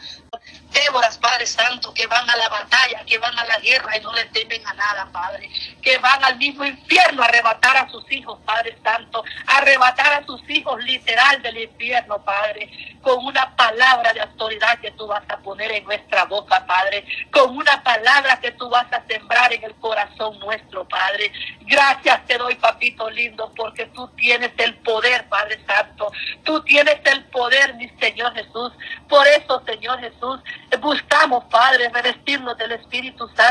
Déboras, 0.70 1.18
Padre 1.18 1.46
Santo, 1.46 1.92
que 1.92 2.06
van 2.06 2.30
a 2.30 2.36
la 2.36 2.48
batalla, 2.48 3.04
que 3.04 3.18
van 3.18 3.36
a 3.36 3.44
la 3.44 3.58
guerra 3.58 3.96
y 3.96 4.00
no 4.00 4.12
le 4.12 4.24
temen 4.26 4.64
a 4.66 4.72
nada, 4.74 5.10
Padre, 5.12 5.49
que 5.82 5.98
van 5.98 6.22
al 6.24 6.36
mismo 6.36 6.64
infierno 6.64 7.22
a 7.22 7.26
arrebatar 7.26 7.76
a 7.76 7.88
sus 7.90 8.10
hijos, 8.12 8.38
Padre 8.44 8.76
Santo, 8.82 9.24
a 9.46 9.58
arrebatar 9.58 10.22
a 10.22 10.26
sus 10.26 10.48
hijos 10.48 10.82
literal 10.84 11.42
del 11.42 11.58
infierno, 11.58 12.22
Padre, 12.24 12.70
con 13.02 13.24
una 13.24 13.54
palabra 13.56 14.12
de 14.12 14.20
autoridad 14.20 14.78
que 14.80 14.90
tú 14.92 15.06
vas 15.06 15.22
a 15.28 15.38
poner 15.38 15.72
en 15.72 15.84
nuestra 15.84 16.24
boca, 16.24 16.64
Padre, 16.66 17.04
con 17.32 17.56
una 17.56 17.82
palabra 17.82 18.38
que 18.40 18.52
tú 18.52 18.68
vas 18.68 18.92
a 18.92 19.02
sembrar 19.06 19.52
en 19.52 19.64
el 19.64 19.74
corazón 19.76 20.38
nuestro, 20.38 20.86
Padre. 20.86 21.32
Gracias 21.62 22.26
te 22.26 22.36
doy, 22.36 22.54
papito 22.56 23.08
lindo, 23.10 23.52
porque 23.56 23.86
tú 23.86 24.08
tienes 24.16 24.52
el 24.58 24.74
poder, 24.78 25.28
Padre 25.28 25.58
Santo. 25.66 26.12
Tú 26.44 26.62
tienes 26.62 27.00
el 27.04 27.24
poder, 27.26 27.74
mi 27.74 27.88
Señor 28.00 28.34
Jesús. 28.34 28.72
Por 29.08 29.26
eso, 29.26 29.62
Señor 29.66 29.98
Jesús, 30.00 30.40
buscamos, 30.80 31.44
Padre, 31.44 31.88
revestirnos 31.88 32.56
del 32.58 32.72
Espíritu 32.72 33.28
Santo. 33.36 33.50